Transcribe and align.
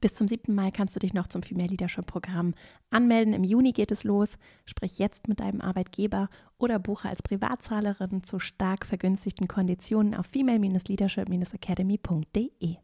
Bis 0.00 0.14
zum 0.14 0.28
7. 0.28 0.54
Mai 0.54 0.70
kannst 0.70 0.94
du 0.94 1.00
dich 1.00 1.12
noch 1.12 1.26
zum 1.26 1.42
Female 1.42 1.66
Leadership 1.68 2.06
Programm 2.06 2.54
anmelden. 2.90 3.34
Im 3.34 3.42
Juni 3.42 3.72
geht 3.72 3.90
es 3.90 4.04
los. 4.04 4.38
Sprich 4.64 4.98
jetzt 4.98 5.26
mit 5.26 5.40
deinem 5.40 5.60
Arbeitgeber 5.60 6.28
oder 6.56 6.78
buche 6.78 7.08
als 7.08 7.20
Privatzahlerin 7.22 8.22
zu 8.22 8.38
stark 8.38 8.86
vergünstigten 8.86 9.48
Konditionen 9.48 10.14
auf 10.14 10.26
female-leadership-academy.de. 10.26 12.76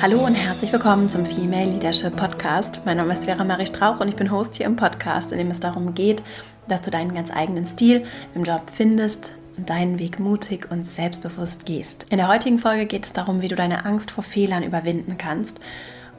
Hallo 0.00 0.24
und 0.24 0.36
herzlich 0.36 0.72
willkommen 0.72 1.08
zum 1.08 1.26
Female 1.26 1.72
Leadership 1.72 2.14
Podcast. 2.14 2.82
Mein 2.86 2.98
Name 2.98 3.14
ist 3.14 3.24
Vera 3.24 3.42
Marie 3.42 3.66
Strauch 3.66 3.98
und 3.98 4.06
ich 4.06 4.14
bin 4.14 4.30
Host 4.30 4.54
hier 4.54 4.66
im 4.66 4.76
Podcast, 4.76 5.32
in 5.32 5.38
dem 5.38 5.50
es 5.50 5.58
darum 5.58 5.92
geht, 5.92 6.22
dass 6.68 6.82
du 6.82 6.92
deinen 6.92 7.12
ganz 7.12 7.32
eigenen 7.32 7.66
Stil 7.66 8.06
im 8.36 8.44
Job 8.44 8.62
findest 8.72 9.32
und 9.56 9.68
deinen 9.68 9.98
Weg 9.98 10.20
mutig 10.20 10.70
und 10.70 10.86
selbstbewusst 10.88 11.66
gehst. 11.66 12.06
In 12.10 12.18
der 12.18 12.28
heutigen 12.28 12.60
Folge 12.60 12.86
geht 12.86 13.06
es 13.06 13.12
darum, 13.12 13.42
wie 13.42 13.48
du 13.48 13.56
deine 13.56 13.86
Angst 13.86 14.12
vor 14.12 14.22
Fehlern 14.22 14.62
überwinden 14.62 15.18
kannst 15.18 15.58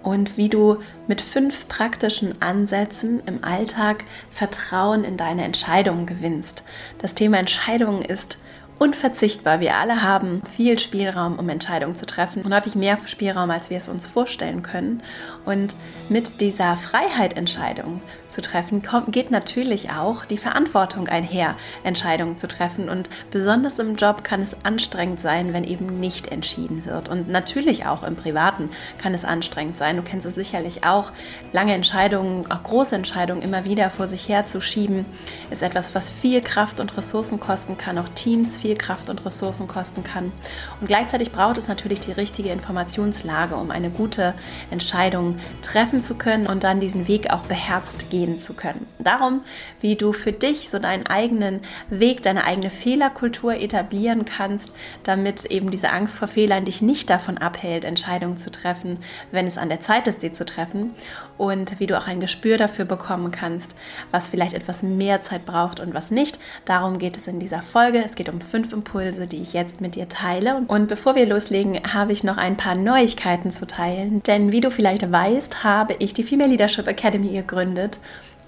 und 0.04 0.36
wie 0.36 0.50
du 0.50 0.80
mit 1.08 1.22
fünf 1.22 1.70
praktischen 1.70 2.42
Ansätzen 2.42 3.22
im 3.28 3.46
Alltag 3.46 4.04
Vertrauen 4.30 5.06
in 5.06 5.16
deine 5.16 5.46
Entscheidungen 5.46 6.06
gewinnst. 6.06 6.64
Das 7.02 7.16
Thema 7.16 7.38
Entscheidungen 7.38 8.02
ist 8.02 8.40
unverzichtbar. 8.80 9.60
Wir 9.60 9.76
alle 9.76 10.02
haben 10.02 10.42
viel 10.56 10.80
Spielraum, 10.80 11.38
um 11.38 11.50
Entscheidungen 11.50 11.96
zu 11.96 12.06
treffen 12.06 12.44
und 12.44 12.54
häufig 12.54 12.76
mehr 12.76 12.98
Spielraum, 13.06 13.52
als 13.52 13.70
wir 13.70 13.78
es 13.78 13.90
uns 13.90 14.08
vorstellen 14.08 14.64
können. 14.64 15.04
Und 15.46 15.76
mit 16.08 16.42
dieser 16.42 16.78
Freiheit, 16.78 17.38
Entscheidungen 17.38 18.02
zu 18.30 18.42
treffen, 18.42 18.82
kommt, 18.84 19.12
geht 19.12 19.32
natürlich 19.32 19.92
auch 19.92 20.26
die 20.26 20.38
Verantwortung 20.38 21.08
einher, 21.08 21.56
Entscheidungen 21.84 22.38
zu 22.38 22.48
treffen. 22.48 22.90
Und 22.90 23.10
besonders 23.32 23.80
im 23.80 23.96
Job 23.96 24.24
kann 24.24 24.42
es 24.42 24.56
anstrengend 24.64 25.20
sein, 25.20 25.54
wenn 25.54 25.64
eben 25.64 26.00
nicht 26.00 26.32
entschieden 26.32 26.86
wird. 26.86 27.10
Und 27.10 27.30
natürlich 27.30 27.86
auch 27.86 28.04
im 28.04 28.16
Privaten 28.16 28.70
kann 28.98 29.14
es 29.14 29.26
anstrengend 29.26 29.78
sein. 29.78 29.98
Du 29.98 30.04
kennst 30.04 30.26
es 30.26 30.36
sicherlich 30.36 30.84
auch. 30.84 31.12
Lange 31.52 31.74
Entscheidungen, 31.74 32.50
auch 32.52 32.64
große 32.64 32.96
Entscheidungen 32.96 33.42
immer 33.42 33.66
wieder 33.66 33.90
vor 33.90 34.08
sich 34.08 34.30
herzuschieben, 34.30 35.06
ist 35.50 35.64
etwas, 35.64 35.96
was 35.96 36.12
viel 36.12 36.42
Kraft 36.42 36.80
und 36.80 36.96
Ressourcen 36.96 37.40
kosten 37.40 37.78
kann, 37.78 37.98
auch 37.98 38.10
Teams 38.10 38.58
viel 38.58 38.76
Kraft 38.76 39.10
und 39.10 39.26
Ressourcen 39.26 39.68
kosten 39.68 40.04
kann. 40.04 40.32
Und 40.80 40.88
gleichzeitig 40.88 41.32
braucht 41.32 41.58
es 41.58 41.68
natürlich 41.68 42.00
die 42.00 42.12
richtige 42.12 42.50
Informationslage, 42.50 43.56
um 43.56 43.72
eine 43.72 43.90
gute 43.90 44.34
Entscheidung 44.70 45.40
treffen 45.62 46.04
zu 46.04 46.16
können 46.16 46.48
und 46.48 46.64
dann 46.64 46.80
diesen 46.80 47.08
Weg 47.08 47.32
auch 47.32 47.42
beherzt 47.42 48.10
gehen 48.10 48.19
zu 48.42 48.54
können. 48.54 48.88
Darum, 49.00 49.42
wie 49.82 49.96
du 49.96 50.14
für 50.14 50.32
dich 50.32 50.70
so 50.70 50.80
deinen 50.80 51.08
eigenen 51.08 51.62
Weg, 51.90 52.22
deine 52.22 52.44
eigene 52.44 52.70
Fehlerkultur 52.70 53.56
etablieren 53.56 54.26
kannst, 54.26 54.74
damit 55.04 55.46
eben 55.46 55.72
diese 55.72 55.90
Angst 55.90 56.18
vor 56.18 56.28
Fehlern 56.28 56.66
dich 56.66 56.82
nicht 56.82 57.10
davon 57.10 57.38
abhält, 57.38 57.86
Entscheidungen 57.86 58.40
zu 58.40 58.52
treffen, 58.52 58.98
wenn 59.32 59.48
es 59.48 59.58
an 59.58 59.70
der 59.70 59.80
Zeit 59.80 60.08
ist, 60.08 60.22
sie 60.22 60.34
zu 60.34 60.46
treffen. 60.46 60.92
Und 61.40 61.80
wie 61.80 61.88
du 61.88 61.98
auch 61.98 62.06
ein 62.06 62.20
Gespür 62.20 62.58
dafür 62.58 62.84
bekommen 62.84 63.32
kannst, 63.32 63.74
was 64.12 64.28
vielleicht 64.28 64.54
etwas 64.54 64.84
mehr 64.84 65.22
Zeit 65.24 65.46
braucht 65.46 65.80
und 65.80 65.94
was 65.94 66.12
nicht. 66.12 66.38
Darum 66.66 67.00
geht 67.00 67.16
es 67.16 67.28
in 67.28 67.40
dieser 67.40 67.62
Folge. 67.62 68.04
Es 68.04 68.16
geht 68.16 68.28
um 68.28 68.42
fünf 68.42 68.74
Impulse, 68.74 69.26
die 69.26 69.42
ich 69.42 69.54
jetzt 69.54 69.80
mit 69.80 69.96
dir 69.96 70.10
teile. 70.10 70.64
Und 70.68 70.90
bevor 70.90 71.16
wir 71.16 71.26
loslegen, 71.26 71.80
habe 71.94 72.12
ich 72.12 72.26
noch 72.26 72.36
ein 72.36 72.58
paar 72.58 72.76
Neuigkeiten 72.76 73.52
zu 73.52 73.66
teilen. 73.66 74.22
Denn 74.24 74.52
wie 74.52 74.60
du 74.60 74.70
vielleicht 74.70 75.10
weißt, 75.10 75.64
habe 75.64 75.96
ich 76.00 76.14
die 76.14 76.24
Female 76.24 76.50
Leadership 76.50 76.90
Academy 76.90 77.30
gegründet, 77.30 78.00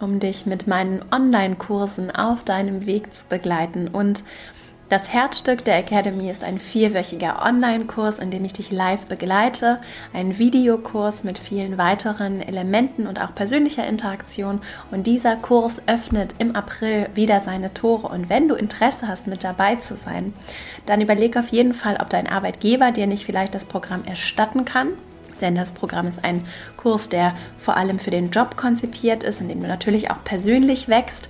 um 0.01 0.19
dich 0.19 0.45
mit 0.45 0.67
meinen 0.67 1.01
Online-Kursen 1.13 2.11
auf 2.11 2.43
deinem 2.43 2.85
Weg 2.85 3.13
zu 3.13 3.23
begleiten 3.29 3.87
und 3.87 4.23
das 4.91 5.13
Herzstück 5.13 5.63
der 5.63 5.77
Academy 5.77 6.29
ist 6.29 6.43
ein 6.43 6.59
vierwöchiger 6.59 7.41
Online-Kurs, 7.45 8.19
in 8.19 8.29
dem 8.29 8.43
ich 8.43 8.51
dich 8.51 8.71
live 8.71 9.05
begleite, 9.05 9.79
ein 10.11 10.37
Videokurs 10.37 11.23
mit 11.23 11.39
vielen 11.39 11.77
weiteren 11.77 12.41
Elementen 12.41 13.07
und 13.07 13.21
auch 13.21 13.33
persönlicher 13.33 13.87
Interaktion. 13.87 14.59
Und 14.91 15.07
dieser 15.07 15.37
Kurs 15.37 15.81
öffnet 15.87 16.35
im 16.39 16.57
April 16.57 17.07
wieder 17.15 17.39
seine 17.39 17.73
Tore. 17.73 18.09
Und 18.09 18.27
wenn 18.27 18.49
du 18.49 18.55
Interesse 18.55 19.07
hast, 19.07 19.27
mit 19.27 19.45
dabei 19.45 19.75
zu 19.75 19.95
sein, 19.95 20.33
dann 20.85 20.99
überleg 20.99 21.37
auf 21.37 21.47
jeden 21.47 21.73
Fall, 21.73 21.97
ob 22.01 22.09
dein 22.09 22.27
Arbeitgeber 22.27 22.91
dir 22.91 23.07
nicht 23.07 23.25
vielleicht 23.25 23.55
das 23.55 23.65
Programm 23.65 24.03
erstatten 24.03 24.65
kann 24.65 24.89
denn 25.39 25.55
das 25.55 25.71
Programm 25.71 26.05
ist 26.05 26.23
ein 26.23 26.45
Kurs, 26.77 27.09
der 27.09 27.33
vor 27.57 27.75
allem 27.75 27.97
für 27.97 28.11
den 28.11 28.29
Job 28.29 28.57
konzipiert 28.57 29.23
ist, 29.23 29.41
in 29.41 29.47
dem 29.47 29.59
du 29.59 29.67
natürlich 29.67 30.11
auch 30.11 30.23
persönlich 30.23 30.87
wächst, 30.87 31.29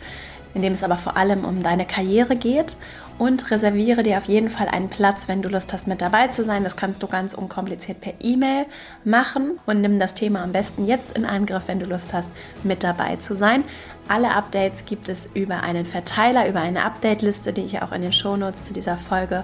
in 0.54 0.62
dem 0.62 0.74
es 0.74 0.84
aber 0.84 0.98
vor 0.98 1.16
allem 1.16 1.46
um 1.46 1.64
deine 1.64 1.86
Karriere 1.86 2.36
geht 2.36 2.76
und 3.22 3.52
reserviere 3.52 4.02
dir 4.02 4.18
auf 4.18 4.26
jeden 4.26 4.50
Fall 4.50 4.68
einen 4.68 4.90
Platz, 4.90 5.28
wenn 5.28 5.44
du 5.44 5.50
Lust 5.50 5.74
hast, 5.74 5.86
mit 5.86 6.02
dabei 6.02 6.30
zu 6.30 6.44
sein. 6.44 6.64
Das 6.64 6.76
kannst 6.76 7.04
du 7.04 7.08
ganz 7.08 7.36
unkompliziert 7.36 8.02
per 8.02 8.14
E-Mail 8.20 8.66
machen 9.04 9.60
und 9.68 9.80
nimm 9.80 10.00
das 10.00 10.16
Thema 10.16 10.42
am 10.42 10.54
besten 10.54 10.88
jetzt 10.88 11.16
in 11.16 11.26
Angriff, 11.26 11.66
wenn 11.68 11.80
du 11.80 11.86
Lust 11.86 12.16
hast, 12.16 12.32
mit 12.64 12.84
dabei 12.84 13.18
zu 13.18 13.36
sein. 13.36 13.64
Alle 14.08 14.34
Updates 14.34 14.86
gibt 14.86 15.08
es 15.08 15.30
über 15.36 15.62
einen 15.62 15.86
Verteiler, 15.86 16.48
über 16.48 16.62
eine 16.62 16.84
Update-Liste, 16.84 17.54
die 17.54 17.62
ich 17.62 17.84
auch 17.84 17.92
in 17.92 18.02
den 18.02 18.12
Shownotes 18.12 18.66
zu 18.66 18.74
dieser 18.74 18.98
Folge 18.98 19.44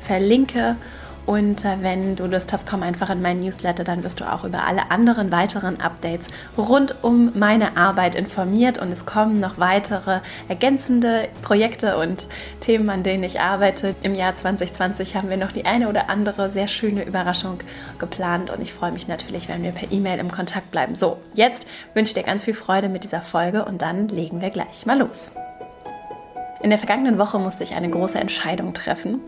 verlinke. 0.00 0.76
Und 1.28 1.62
wenn 1.62 2.16
du 2.16 2.24
Lust 2.24 2.54
hast, 2.54 2.66
komm 2.66 2.82
einfach 2.82 3.10
in 3.10 3.20
meinen 3.20 3.40
Newsletter, 3.40 3.84
dann 3.84 4.02
wirst 4.02 4.18
du 4.18 4.32
auch 4.32 4.44
über 4.44 4.66
alle 4.66 4.90
anderen 4.90 5.30
weiteren 5.30 5.78
Updates 5.78 6.26
rund 6.56 7.04
um 7.04 7.38
meine 7.38 7.76
Arbeit 7.76 8.14
informiert. 8.14 8.78
Und 8.78 8.90
es 8.90 9.04
kommen 9.04 9.38
noch 9.38 9.58
weitere 9.58 10.20
ergänzende 10.48 11.28
Projekte 11.42 11.98
und 11.98 12.28
Themen, 12.60 12.88
an 12.88 13.02
denen 13.02 13.24
ich 13.24 13.40
arbeite. 13.40 13.94
Im 14.02 14.14
Jahr 14.14 14.36
2020 14.36 15.16
haben 15.16 15.28
wir 15.28 15.36
noch 15.36 15.52
die 15.52 15.66
eine 15.66 15.90
oder 15.90 16.08
andere 16.08 16.48
sehr 16.48 16.66
schöne 16.66 17.04
Überraschung 17.04 17.58
geplant. 17.98 18.48
Und 18.48 18.62
ich 18.62 18.72
freue 18.72 18.92
mich 18.92 19.06
natürlich, 19.06 19.50
wenn 19.50 19.62
wir 19.62 19.72
per 19.72 19.92
E-Mail 19.92 20.20
im 20.20 20.32
Kontakt 20.32 20.70
bleiben. 20.70 20.94
So, 20.94 21.18
jetzt 21.34 21.66
wünsche 21.92 22.08
ich 22.08 22.14
dir 22.14 22.22
ganz 22.22 22.44
viel 22.44 22.54
Freude 22.54 22.88
mit 22.88 23.04
dieser 23.04 23.20
Folge 23.20 23.66
und 23.66 23.82
dann 23.82 24.08
legen 24.08 24.40
wir 24.40 24.48
gleich 24.48 24.86
mal 24.86 24.98
los. 24.98 25.30
In 26.62 26.70
der 26.70 26.78
vergangenen 26.78 27.18
Woche 27.18 27.38
musste 27.38 27.64
ich 27.64 27.74
eine 27.74 27.90
große 27.90 28.18
Entscheidung 28.18 28.72
treffen. 28.72 29.20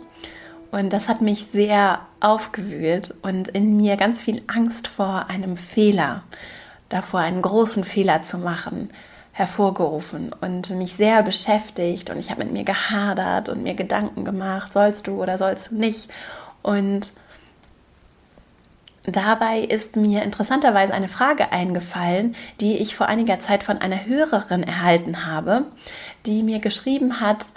Und 0.70 0.92
das 0.92 1.08
hat 1.08 1.20
mich 1.20 1.46
sehr 1.52 2.00
aufgewühlt 2.20 3.14
und 3.22 3.48
in 3.48 3.76
mir 3.76 3.96
ganz 3.96 4.20
viel 4.20 4.42
Angst 4.46 4.86
vor 4.86 5.26
einem 5.28 5.56
Fehler, 5.56 6.22
davor 6.88 7.20
einen 7.20 7.42
großen 7.42 7.82
Fehler 7.82 8.22
zu 8.22 8.38
machen, 8.38 8.90
hervorgerufen 9.32 10.32
und 10.40 10.70
mich 10.70 10.94
sehr 10.94 11.22
beschäftigt 11.22 12.10
und 12.10 12.18
ich 12.18 12.30
habe 12.30 12.44
mit 12.44 12.52
mir 12.52 12.64
gehadert 12.64 13.48
und 13.48 13.62
mir 13.62 13.74
Gedanken 13.74 14.24
gemacht, 14.24 14.72
sollst 14.72 15.06
du 15.06 15.20
oder 15.20 15.38
sollst 15.38 15.72
du 15.72 15.76
nicht. 15.76 16.10
Und 16.62 17.10
dabei 19.04 19.60
ist 19.60 19.96
mir 19.96 20.22
interessanterweise 20.22 20.92
eine 20.92 21.08
Frage 21.08 21.52
eingefallen, 21.52 22.36
die 22.60 22.76
ich 22.78 22.94
vor 22.94 23.06
einiger 23.06 23.38
Zeit 23.38 23.64
von 23.64 23.78
einer 23.78 24.04
Hörerin 24.04 24.62
erhalten 24.62 25.26
habe, 25.26 25.64
die 26.26 26.42
mir 26.42 26.60
geschrieben 26.60 27.20
hat, 27.20 27.50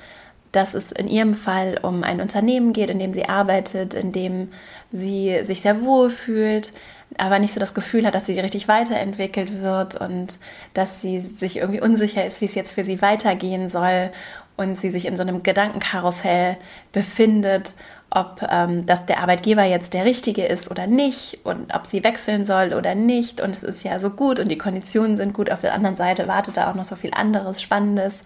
dass 0.53 0.73
es 0.73 0.91
in 0.91 1.07
ihrem 1.07 1.33
Fall 1.33 1.79
um 1.81 2.03
ein 2.03 2.21
Unternehmen 2.21 2.71
geht, 2.71 2.89
in 2.89 2.99
dem 2.99 3.13
sie 3.13 3.27
arbeitet, 3.27 3.93
in 3.93 4.11
dem 4.13 4.51
sie 4.91 5.43
sich 5.43 5.61
sehr 5.61 5.81
wohl 5.81 6.09
fühlt, 6.09 6.71
aber 7.17 7.39
nicht 7.39 7.53
so 7.53 7.59
das 7.59 7.73
Gefühl 7.73 8.05
hat, 8.05 8.15
dass 8.15 8.27
sie 8.27 8.39
richtig 8.39 8.67
weiterentwickelt 8.67 9.61
wird 9.61 9.99
und 9.99 10.39
dass 10.73 11.01
sie 11.01 11.19
sich 11.21 11.57
irgendwie 11.57 11.81
unsicher 11.81 12.25
ist, 12.25 12.39
wie 12.39 12.45
es 12.45 12.55
jetzt 12.55 12.71
für 12.71 12.85
sie 12.85 13.01
weitergehen 13.01 13.69
soll 13.69 14.11
und 14.55 14.79
sie 14.79 14.91
sich 14.91 15.05
in 15.05 15.17
so 15.17 15.23
einem 15.23 15.43
Gedankenkarussell 15.43 16.57
befindet, 16.91 17.73
ob 18.11 18.47
ähm, 18.47 18.85
das 18.85 19.07
der 19.07 19.21
Arbeitgeber 19.21 19.63
jetzt 19.63 19.95
der 19.95 20.05
richtige 20.05 20.45
ist 20.45 20.69
oder 20.69 20.85
nicht 20.85 21.39
und 21.43 21.73
ob 21.73 21.87
sie 21.87 22.03
wechseln 22.03 22.45
soll 22.45 22.73
oder 22.73 22.93
nicht 22.93 23.41
und 23.41 23.51
es 23.51 23.63
ist 23.63 23.83
ja 23.83 23.99
so 23.99 24.11
gut 24.11 24.39
und 24.39 24.49
die 24.49 24.57
Konditionen 24.57 25.17
sind 25.17 25.33
gut. 25.33 25.51
Auf 25.51 25.61
der 25.61 25.73
anderen 25.73 25.95
Seite 25.95 26.27
wartet 26.27 26.57
da 26.57 26.69
auch 26.69 26.75
noch 26.75 26.85
so 26.85 26.95
viel 26.95 27.11
anderes 27.13 27.59
Spannendes 27.59 28.19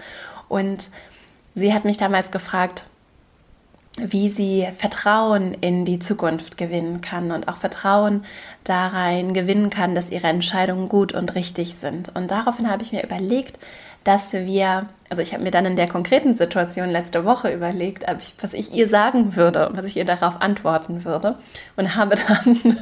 und 0.49 0.89
Sie 1.57 1.73
hat 1.73 1.85
mich 1.85 1.97
damals 1.97 2.29
gefragt, 2.29 2.85
wie 3.97 4.29
sie 4.29 4.67
Vertrauen 4.77 5.55
in 5.55 5.85
die 5.85 5.97
Zukunft 5.97 6.55
gewinnen 6.55 7.01
kann 7.01 7.31
und 7.31 7.47
auch 7.47 7.57
Vertrauen 7.57 8.25
darein 8.63 9.33
gewinnen 9.33 9.71
kann, 9.71 9.95
dass 9.95 10.11
ihre 10.11 10.27
Entscheidungen 10.27 10.87
gut 10.87 11.13
und 11.13 11.33
richtig 11.33 11.73
sind. 11.81 12.15
Und 12.15 12.29
daraufhin 12.29 12.69
habe 12.69 12.83
ich 12.83 12.91
mir 12.91 13.03
überlegt, 13.03 13.57
dass 14.03 14.33
wir, 14.33 14.85
also 15.09 15.23
ich 15.23 15.33
habe 15.33 15.41
mir 15.41 15.49
dann 15.49 15.65
in 15.65 15.75
der 15.75 15.87
konkreten 15.87 16.35
Situation 16.35 16.91
letzte 16.91 17.25
Woche 17.25 17.51
überlegt, 17.51 18.05
was 18.39 18.53
ich 18.53 18.71
ihr 18.73 18.87
sagen 18.87 19.35
würde 19.35 19.67
und 19.67 19.77
was 19.77 19.85
ich 19.85 19.97
ihr 19.97 20.05
darauf 20.05 20.39
antworten 20.39 21.05
würde 21.05 21.39
und 21.75 21.95
habe 21.95 22.17
dann 22.27 22.77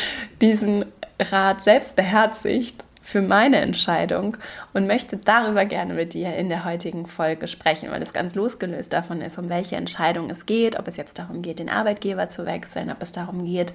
diesen 0.40 0.84
Rat 1.18 1.62
selbst 1.62 1.96
beherzigt 1.96 2.84
für 3.10 3.22
meine 3.22 3.60
Entscheidung 3.60 4.36
und 4.72 4.86
möchte 4.86 5.16
darüber 5.16 5.64
gerne 5.64 5.94
mit 5.94 6.14
dir 6.14 6.36
in 6.36 6.48
der 6.48 6.64
heutigen 6.64 7.06
Folge 7.06 7.48
sprechen, 7.48 7.90
weil 7.90 8.02
es 8.02 8.12
ganz 8.12 8.36
losgelöst 8.36 8.92
davon 8.92 9.20
ist, 9.20 9.36
um 9.36 9.48
welche 9.48 9.74
Entscheidung 9.74 10.30
es 10.30 10.46
geht, 10.46 10.78
ob 10.78 10.86
es 10.86 10.96
jetzt 10.96 11.18
darum 11.18 11.42
geht, 11.42 11.58
den 11.58 11.68
Arbeitgeber 11.68 12.30
zu 12.30 12.46
wechseln, 12.46 12.90
ob 12.90 13.02
es 13.02 13.10
darum 13.10 13.44
geht, 13.44 13.74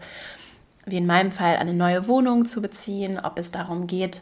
wie 0.86 0.96
in 0.98 1.06
meinem 1.06 1.32
Fall 1.32 1.58
eine 1.58 1.74
neue 1.74 2.08
Wohnung 2.08 2.46
zu 2.46 2.62
beziehen, 2.62 3.20
ob 3.20 3.38
es 3.38 3.52
darum 3.52 3.88
geht, 3.88 4.22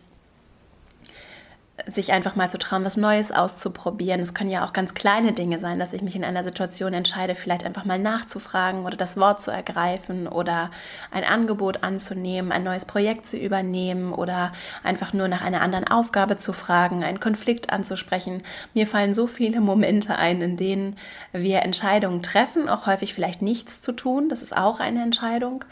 sich 1.87 2.11
einfach 2.13 2.35
mal 2.35 2.51
zu 2.51 2.59
trauen, 2.59 2.85
was 2.85 2.97
Neues 2.97 3.31
auszuprobieren. 3.31 4.21
Es 4.21 4.35
können 4.35 4.51
ja 4.51 4.63
auch 4.63 4.73
ganz 4.73 4.93
kleine 4.93 5.33
Dinge 5.33 5.59
sein, 5.59 5.79
dass 5.79 5.91
ich 5.91 6.03
mich 6.03 6.15
in 6.15 6.23
einer 6.23 6.43
Situation 6.43 6.93
entscheide, 6.93 7.33
vielleicht 7.33 7.65
einfach 7.65 7.83
mal 7.83 7.97
nachzufragen 7.97 8.85
oder 8.85 8.95
das 8.95 9.17
Wort 9.17 9.41
zu 9.41 9.49
ergreifen 9.49 10.27
oder 10.27 10.69
ein 11.09 11.23
Angebot 11.23 11.83
anzunehmen, 11.83 12.51
ein 12.51 12.63
neues 12.63 12.85
Projekt 12.85 13.25
zu 13.25 13.37
übernehmen 13.37 14.13
oder 14.13 14.51
einfach 14.83 15.13
nur 15.13 15.27
nach 15.27 15.41
einer 15.41 15.61
anderen 15.61 15.87
Aufgabe 15.87 16.37
zu 16.37 16.53
fragen, 16.53 17.03
einen 17.03 17.19
Konflikt 17.19 17.71
anzusprechen. 17.71 18.43
Mir 18.75 18.85
fallen 18.85 19.15
so 19.15 19.25
viele 19.25 19.59
Momente 19.59 20.15
ein, 20.15 20.43
in 20.43 20.57
denen 20.57 20.95
wir 21.31 21.63
Entscheidungen 21.63 22.21
treffen, 22.21 22.69
auch 22.69 22.85
häufig 22.85 23.15
vielleicht 23.15 23.41
nichts 23.41 23.81
zu 23.81 23.93
tun. 23.93 24.29
Das 24.29 24.43
ist 24.43 24.55
auch 24.55 24.79
eine 24.79 25.01
Entscheidung 25.01 25.65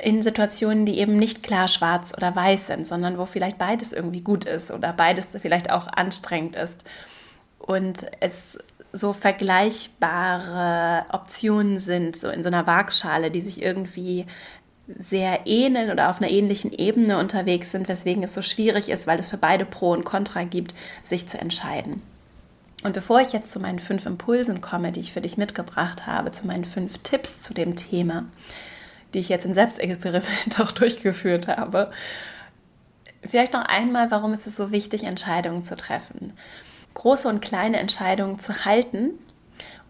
in 0.00 0.22
Situationen, 0.22 0.86
die 0.86 0.98
eben 0.98 1.16
nicht 1.16 1.42
klar 1.42 1.68
schwarz 1.68 2.12
oder 2.16 2.34
weiß 2.34 2.68
sind, 2.68 2.86
sondern 2.86 3.18
wo 3.18 3.26
vielleicht 3.26 3.58
beides 3.58 3.92
irgendwie 3.92 4.22
gut 4.22 4.44
ist 4.46 4.70
oder 4.70 4.92
beides 4.92 5.26
vielleicht 5.40 5.70
auch 5.70 5.86
anstrengend 5.88 6.56
ist. 6.56 6.82
Und 7.58 8.06
es 8.20 8.58
so 8.92 9.12
vergleichbare 9.12 11.04
Optionen 11.12 11.78
sind, 11.78 12.16
so 12.16 12.28
in 12.28 12.42
so 12.42 12.48
einer 12.48 12.66
Waagschale, 12.66 13.30
die 13.30 13.40
sich 13.40 13.62
irgendwie 13.62 14.26
sehr 14.98 15.46
ähneln 15.46 15.90
oder 15.90 16.10
auf 16.10 16.20
einer 16.20 16.30
ähnlichen 16.30 16.72
Ebene 16.72 17.18
unterwegs 17.18 17.70
sind, 17.72 17.88
weswegen 17.88 18.22
es 18.22 18.34
so 18.34 18.42
schwierig 18.42 18.88
ist, 18.88 19.06
weil 19.06 19.18
es 19.18 19.28
für 19.28 19.38
beide 19.38 19.64
Pro 19.64 19.92
und 19.92 20.04
Contra 20.04 20.44
gibt, 20.44 20.74
sich 21.04 21.28
zu 21.28 21.38
entscheiden. 21.38 22.02
Und 22.82 22.94
bevor 22.94 23.20
ich 23.20 23.32
jetzt 23.32 23.52
zu 23.52 23.60
meinen 23.60 23.78
fünf 23.78 24.06
Impulsen 24.06 24.60
komme, 24.60 24.90
die 24.90 25.00
ich 25.00 25.12
für 25.12 25.20
dich 25.20 25.36
mitgebracht 25.36 26.06
habe, 26.06 26.32
zu 26.32 26.46
meinen 26.46 26.64
fünf 26.64 26.98
Tipps 26.98 27.40
zu 27.40 27.54
dem 27.54 27.76
Thema, 27.76 28.24
die 29.12 29.18
ich 29.18 29.28
jetzt 29.28 29.46
im 29.46 29.54
Selbstexperiment 29.54 30.60
auch 30.60 30.72
durchgeführt 30.72 31.48
habe. 31.48 31.90
Vielleicht 33.24 33.52
noch 33.52 33.64
einmal, 33.64 34.10
warum 34.10 34.34
ist 34.34 34.46
es 34.46 34.56
so 34.56 34.72
wichtig, 34.72 35.04
Entscheidungen 35.04 35.64
zu 35.64 35.76
treffen. 35.76 36.32
Große 36.94 37.28
und 37.28 37.40
kleine 37.40 37.78
Entscheidungen 37.78 38.38
zu 38.38 38.64
halten. 38.64 39.10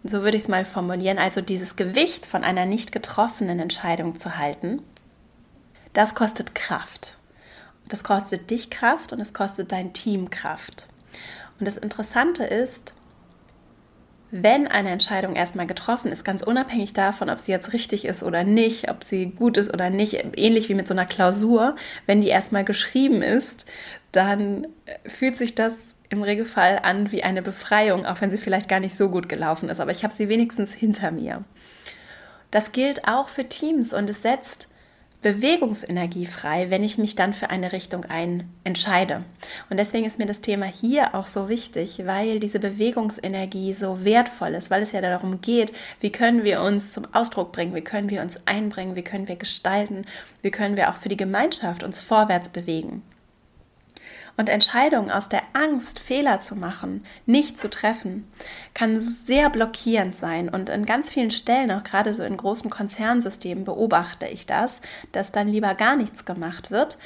Und 0.02 0.10
so 0.10 0.22
würde 0.22 0.36
ich 0.36 0.44
es 0.44 0.48
mal 0.48 0.64
formulieren, 0.64 1.18
also 1.18 1.40
dieses 1.40 1.76
Gewicht 1.76 2.26
von 2.26 2.44
einer 2.44 2.66
nicht 2.66 2.92
getroffenen 2.92 3.58
Entscheidung 3.58 4.18
zu 4.18 4.36
halten, 4.36 4.82
das 5.92 6.14
kostet 6.14 6.54
Kraft. 6.54 7.16
Das 7.88 8.02
kostet 8.02 8.50
dich 8.50 8.70
Kraft 8.70 9.12
und 9.12 9.20
es 9.20 9.34
kostet 9.34 9.72
dein 9.72 9.92
Team 9.92 10.30
Kraft. 10.30 10.86
Und 11.58 11.66
das 11.66 11.76
Interessante 11.76 12.44
ist, 12.44 12.94
wenn 14.34 14.66
eine 14.66 14.88
Entscheidung 14.88 15.36
erstmal 15.36 15.66
getroffen 15.66 16.10
ist, 16.10 16.24
ganz 16.24 16.42
unabhängig 16.42 16.94
davon, 16.94 17.28
ob 17.28 17.38
sie 17.38 17.52
jetzt 17.52 17.74
richtig 17.74 18.06
ist 18.06 18.22
oder 18.22 18.44
nicht, 18.44 18.90
ob 18.90 19.04
sie 19.04 19.26
gut 19.26 19.58
ist 19.58 19.72
oder 19.72 19.90
nicht, 19.90 20.24
ähnlich 20.36 20.70
wie 20.70 20.74
mit 20.74 20.88
so 20.88 20.94
einer 20.94 21.04
Klausur, 21.04 21.76
wenn 22.06 22.22
die 22.22 22.28
erstmal 22.28 22.64
geschrieben 22.64 23.20
ist, 23.20 23.66
dann 24.10 24.66
fühlt 25.06 25.36
sich 25.36 25.54
das 25.54 25.74
im 26.08 26.22
Regelfall 26.22 26.80
an 26.82 27.12
wie 27.12 27.22
eine 27.22 27.42
Befreiung, 27.42 28.06
auch 28.06 28.22
wenn 28.22 28.30
sie 28.30 28.38
vielleicht 28.38 28.70
gar 28.70 28.80
nicht 28.80 28.96
so 28.96 29.10
gut 29.10 29.28
gelaufen 29.28 29.68
ist. 29.68 29.80
Aber 29.80 29.90
ich 29.90 30.02
habe 30.02 30.14
sie 30.14 30.30
wenigstens 30.30 30.72
hinter 30.72 31.10
mir. 31.10 31.42
Das 32.50 32.72
gilt 32.72 33.06
auch 33.06 33.28
für 33.28 33.48
Teams 33.48 33.92
und 33.92 34.08
es 34.08 34.22
setzt 34.22 34.68
Bewegungsenergie 35.22 36.26
frei, 36.26 36.70
wenn 36.70 36.82
ich 36.82 36.98
mich 36.98 37.14
dann 37.14 37.32
für 37.32 37.48
eine 37.48 37.72
Richtung 37.72 38.04
ein 38.04 38.50
entscheide. 38.64 39.24
Und 39.70 39.76
deswegen 39.76 40.04
ist 40.04 40.18
mir 40.18 40.26
das 40.26 40.40
Thema 40.40 40.66
hier 40.66 41.14
auch 41.14 41.28
so 41.28 41.48
wichtig, 41.48 42.02
weil 42.04 42.40
diese 42.40 42.58
Bewegungsenergie 42.58 43.72
so 43.72 44.04
wertvoll 44.04 44.54
ist, 44.54 44.70
weil 44.70 44.82
es 44.82 44.90
ja 44.90 45.00
darum 45.00 45.40
geht, 45.40 45.72
wie 46.00 46.10
können 46.10 46.42
wir 46.42 46.60
uns 46.60 46.92
zum 46.92 47.06
Ausdruck 47.14 47.52
bringen, 47.52 47.74
wie 47.74 47.82
können 47.82 48.10
wir 48.10 48.20
uns 48.20 48.36
einbringen, 48.46 48.96
wie 48.96 49.02
können 49.02 49.28
wir 49.28 49.36
gestalten, 49.36 50.06
wie 50.42 50.50
können 50.50 50.76
wir 50.76 50.90
auch 50.90 50.96
für 50.96 51.08
die 51.08 51.16
Gemeinschaft 51.16 51.84
uns 51.84 52.00
vorwärts 52.00 52.48
bewegen. 52.48 53.02
Und 54.36 54.48
Entscheidungen 54.48 55.10
aus 55.10 55.28
der 55.28 55.42
Angst, 55.52 55.98
Fehler 55.98 56.40
zu 56.40 56.56
machen, 56.56 57.04
nicht 57.26 57.60
zu 57.60 57.68
treffen, 57.68 58.30
kann 58.74 58.98
sehr 58.98 59.50
blockierend 59.50 60.16
sein. 60.16 60.48
Und 60.48 60.70
in 60.70 60.86
ganz 60.86 61.10
vielen 61.10 61.30
Stellen, 61.30 61.70
auch 61.70 61.84
gerade 61.84 62.14
so 62.14 62.22
in 62.22 62.36
großen 62.36 62.70
Konzernsystemen, 62.70 63.64
beobachte 63.64 64.26
ich 64.26 64.46
das, 64.46 64.80
dass 65.12 65.32
dann 65.32 65.48
lieber 65.48 65.74
gar 65.74 65.96
nichts 65.96 66.24
gemacht 66.24 66.70
wird, 66.70 66.96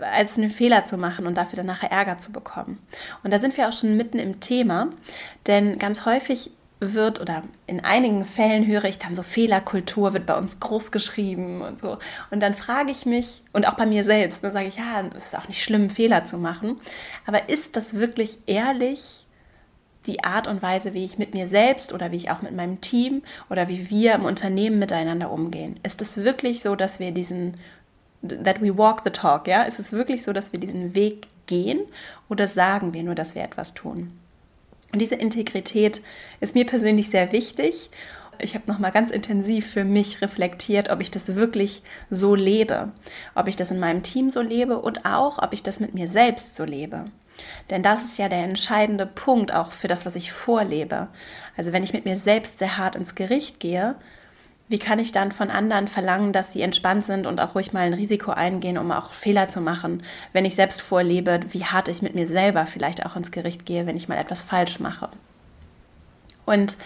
als 0.00 0.38
einen 0.38 0.50
Fehler 0.50 0.84
zu 0.84 0.96
machen 0.96 1.26
und 1.26 1.36
dafür 1.36 1.56
dann 1.56 1.66
nachher 1.66 1.90
Ärger 1.90 2.18
zu 2.18 2.32
bekommen. 2.32 2.78
Und 3.24 3.32
da 3.32 3.40
sind 3.40 3.56
wir 3.56 3.68
auch 3.68 3.72
schon 3.72 3.96
mitten 3.96 4.18
im 4.18 4.40
Thema, 4.40 4.88
denn 5.46 5.78
ganz 5.78 6.06
häufig 6.06 6.52
wird 6.80 7.20
oder 7.20 7.42
in 7.66 7.84
einigen 7.84 8.24
Fällen 8.24 8.66
höre 8.66 8.84
ich 8.84 8.98
dann 8.98 9.14
so 9.14 9.22
Fehlerkultur 9.22 10.14
wird 10.14 10.26
bei 10.26 10.36
uns 10.36 10.60
groß 10.60 10.90
geschrieben 10.90 11.60
und 11.60 11.80
so. 11.80 11.98
Und 12.30 12.40
dann 12.40 12.54
frage 12.54 12.90
ich 12.90 13.06
mich 13.06 13.42
und 13.52 13.68
auch 13.68 13.74
bei 13.74 13.86
mir 13.86 14.02
selbst, 14.02 14.42
dann 14.42 14.52
sage 14.52 14.66
ich, 14.66 14.76
ja, 14.76 15.04
es 15.14 15.26
ist 15.26 15.38
auch 15.38 15.46
nicht 15.46 15.62
schlimm, 15.62 15.90
Fehler 15.90 16.24
zu 16.24 16.38
machen. 16.38 16.80
Aber 17.26 17.48
ist 17.50 17.76
das 17.76 17.94
wirklich 17.94 18.38
ehrlich 18.46 19.26
die 20.06 20.24
Art 20.24 20.48
und 20.48 20.62
Weise, 20.62 20.94
wie 20.94 21.04
ich 21.04 21.18
mit 21.18 21.34
mir 21.34 21.46
selbst 21.46 21.92
oder 21.92 22.10
wie 22.10 22.16
ich 22.16 22.30
auch 22.30 22.40
mit 22.40 22.56
meinem 22.56 22.80
Team 22.80 23.22
oder 23.50 23.68
wie 23.68 23.90
wir 23.90 24.14
im 24.14 24.24
Unternehmen 24.24 24.78
miteinander 24.78 25.30
umgehen? 25.30 25.78
Ist 25.82 26.00
es 26.00 26.16
wirklich 26.16 26.62
so, 26.62 26.74
dass 26.76 26.98
wir 26.98 27.12
diesen 27.12 27.58
that 28.22 28.60
we 28.60 28.76
walk 28.76 29.02
the 29.04 29.10
talk, 29.10 29.46
ja? 29.46 29.62
Ist 29.62 29.78
es 29.78 29.92
wirklich 29.92 30.22
so, 30.22 30.32
dass 30.32 30.52
wir 30.52 30.60
diesen 30.60 30.94
Weg 30.94 31.26
gehen 31.46 31.80
oder 32.28 32.48
sagen 32.48 32.94
wir 32.94 33.02
nur, 33.02 33.14
dass 33.14 33.34
wir 33.34 33.42
etwas 33.42 33.74
tun? 33.74 34.19
Und 34.92 34.98
diese 34.98 35.14
Integrität 35.14 36.02
ist 36.40 36.54
mir 36.54 36.66
persönlich 36.66 37.10
sehr 37.10 37.32
wichtig. 37.32 37.90
Ich 38.38 38.54
habe 38.54 38.70
nochmal 38.70 38.90
ganz 38.90 39.10
intensiv 39.10 39.70
für 39.70 39.84
mich 39.84 40.22
reflektiert, 40.22 40.90
ob 40.90 41.00
ich 41.00 41.10
das 41.10 41.36
wirklich 41.36 41.82
so 42.08 42.34
lebe, 42.34 42.90
ob 43.34 43.48
ich 43.48 43.56
das 43.56 43.70
in 43.70 43.78
meinem 43.78 44.02
Team 44.02 44.30
so 44.30 44.40
lebe 44.40 44.78
und 44.78 45.04
auch, 45.04 45.42
ob 45.42 45.52
ich 45.52 45.62
das 45.62 45.78
mit 45.78 45.94
mir 45.94 46.08
selbst 46.08 46.56
so 46.56 46.64
lebe. 46.64 47.04
Denn 47.70 47.82
das 47.82 48.04
ist 48.04 48.18
ja 48.18 48.28
der 48.28 48.44
entscheidende 48.44 49.06
Punkt 49.06 49.52
auch 49.52 49.72
für 49.72 49.88
das, 49.88 50.06
was 50.06 50.16
ich 50.16 50.32
vorlebe. 50.32 51.08
Also 51.56 51.72
wenn 51.72 51.84
ich 51.84 51.92
mit 51.92 52.04
mir 52.04 52.16
selbst 52.16 52.58
sehr 52.58 52.76
hart 52.78 52.96
ins 52.96 53.14
Gericht 53.14 53.60
gehe, 53.60 53.96
wie 54.70 54.78
kann 54.78 55.00
ich 55.00 55.10
dann 55.10 55.32
von 55.32 55.50
anderen 55.50 55.88
verlangen, 55.88 56.32
dass 56.32 56.52
sie 56.52 56.62
entspannt 56.62 57.04
sind 57.04 57.26
und 57.26 57.40
auch 57.40 57.56
ruhig 57.56 57.72
mal 57.72 57.80
ein 57.80 57.92
Risiko 57.92 58.30
eingehen, 58.30 58.78
um 58.78 58.92
auch 58.92 59.12
Fehler 59.12 59.48
zu 59.48 59.60
machen, 59.60 60.04
wenn 60.32 60.44
ich 60.44 60.54
selbst 60.54 60.80
vorlebe, 60.80 61.40
wie 61.50 61.64
hart 61.64 61.88
ich 61.88 62.02
mit 62.02 62.14
mir 62.14 62.28
selber 62.28 62.66
vielleicht 62.66 63.04
auch 63.04 63.16
ins 63.16 63.32
Gericht 63.32 63.66
gehe, 63.66 63.86
wenn 63.86 63.96
ich 63.96 64.08
mal 64.08 64.16
etwas 64.16 64.42
falsch 64.42 64.78
mache. 64.78 65.08
Und 66.46 66.76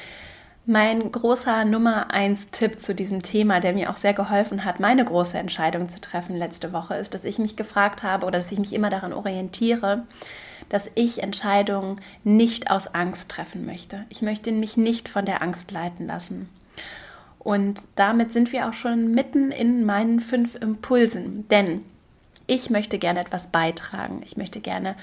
mein 0.65 1.13
großer 1.13 1.67
Nummer 1.67 2.11
eins 2.11 2.49
Tipp 2.51 2.81
zu 2.81 2.95
diesem 2.95 3.21
Thema, 3.21 3.61
der 3.61 3.75
mir 3.75 3.91
auch 3.91 3.97
sehr 3.97 4.15
geholfen 4.15 4.65
hat, 4.65 4.81
meine 4.81 5.05
große 5.05 5.37
Entscheidung 5.37 5.91
zu 5.91 6.01
treffen 6.01 6.39
letzte 6.39 6.73
Woche, 6.73 6.95
ist, 6.95 7.13
dass 7.13 7.25
ich 7.25 7.39
mich 7.39 7.55
gefragt 7.55 8.03
habe 8.03 8.27
oder 8.27 8.39
dass 8.39 8.51
ich 8.51 8.59
mich 8.59 8.73
immer 8.73 8.89
daran 8.89 9.13
orientiere, 9.13 10.05
dass 10.71 10.91
ich 10.95 11.23
Entscheidungen 11.23 12.01
nicht 12.25 12.71
aus 12.71 12.87
Angst 12.95 13.31
treffen 13.31 13.67
möchte. 13.67 14.07
Ich 14.09 14.23
möchte 14.23 14.53
mich 14.53 14.79
nicht 14.79 15.11
von 15.11 15.27
der 15.27 15.43
Angst 15.43 15.71
leiten 15.71 16.07
lassen. 16.07 16.49
Und 17.45 17.87
damit 17.97 18.33
sind 18.33 18.53
wir 18.53 18.69
auch 18.69 18.73
schon 18.73 19.13
mitten 19.13 19.53
in 19.53 19.85
meinen 19.85 20.19
fünf 20.19 20.55
Impulsen. 20.57 21.47
Denn 21.49 21.83
ich 22.47 22.71
möchte 22.71 22.99
gerne 22.99 23.21
etwas 23.21 23.49
beitragen. 23.49 24.23
Ich 24.25 24.37
möchte 24.37 24.61
gerne 24.61 24.97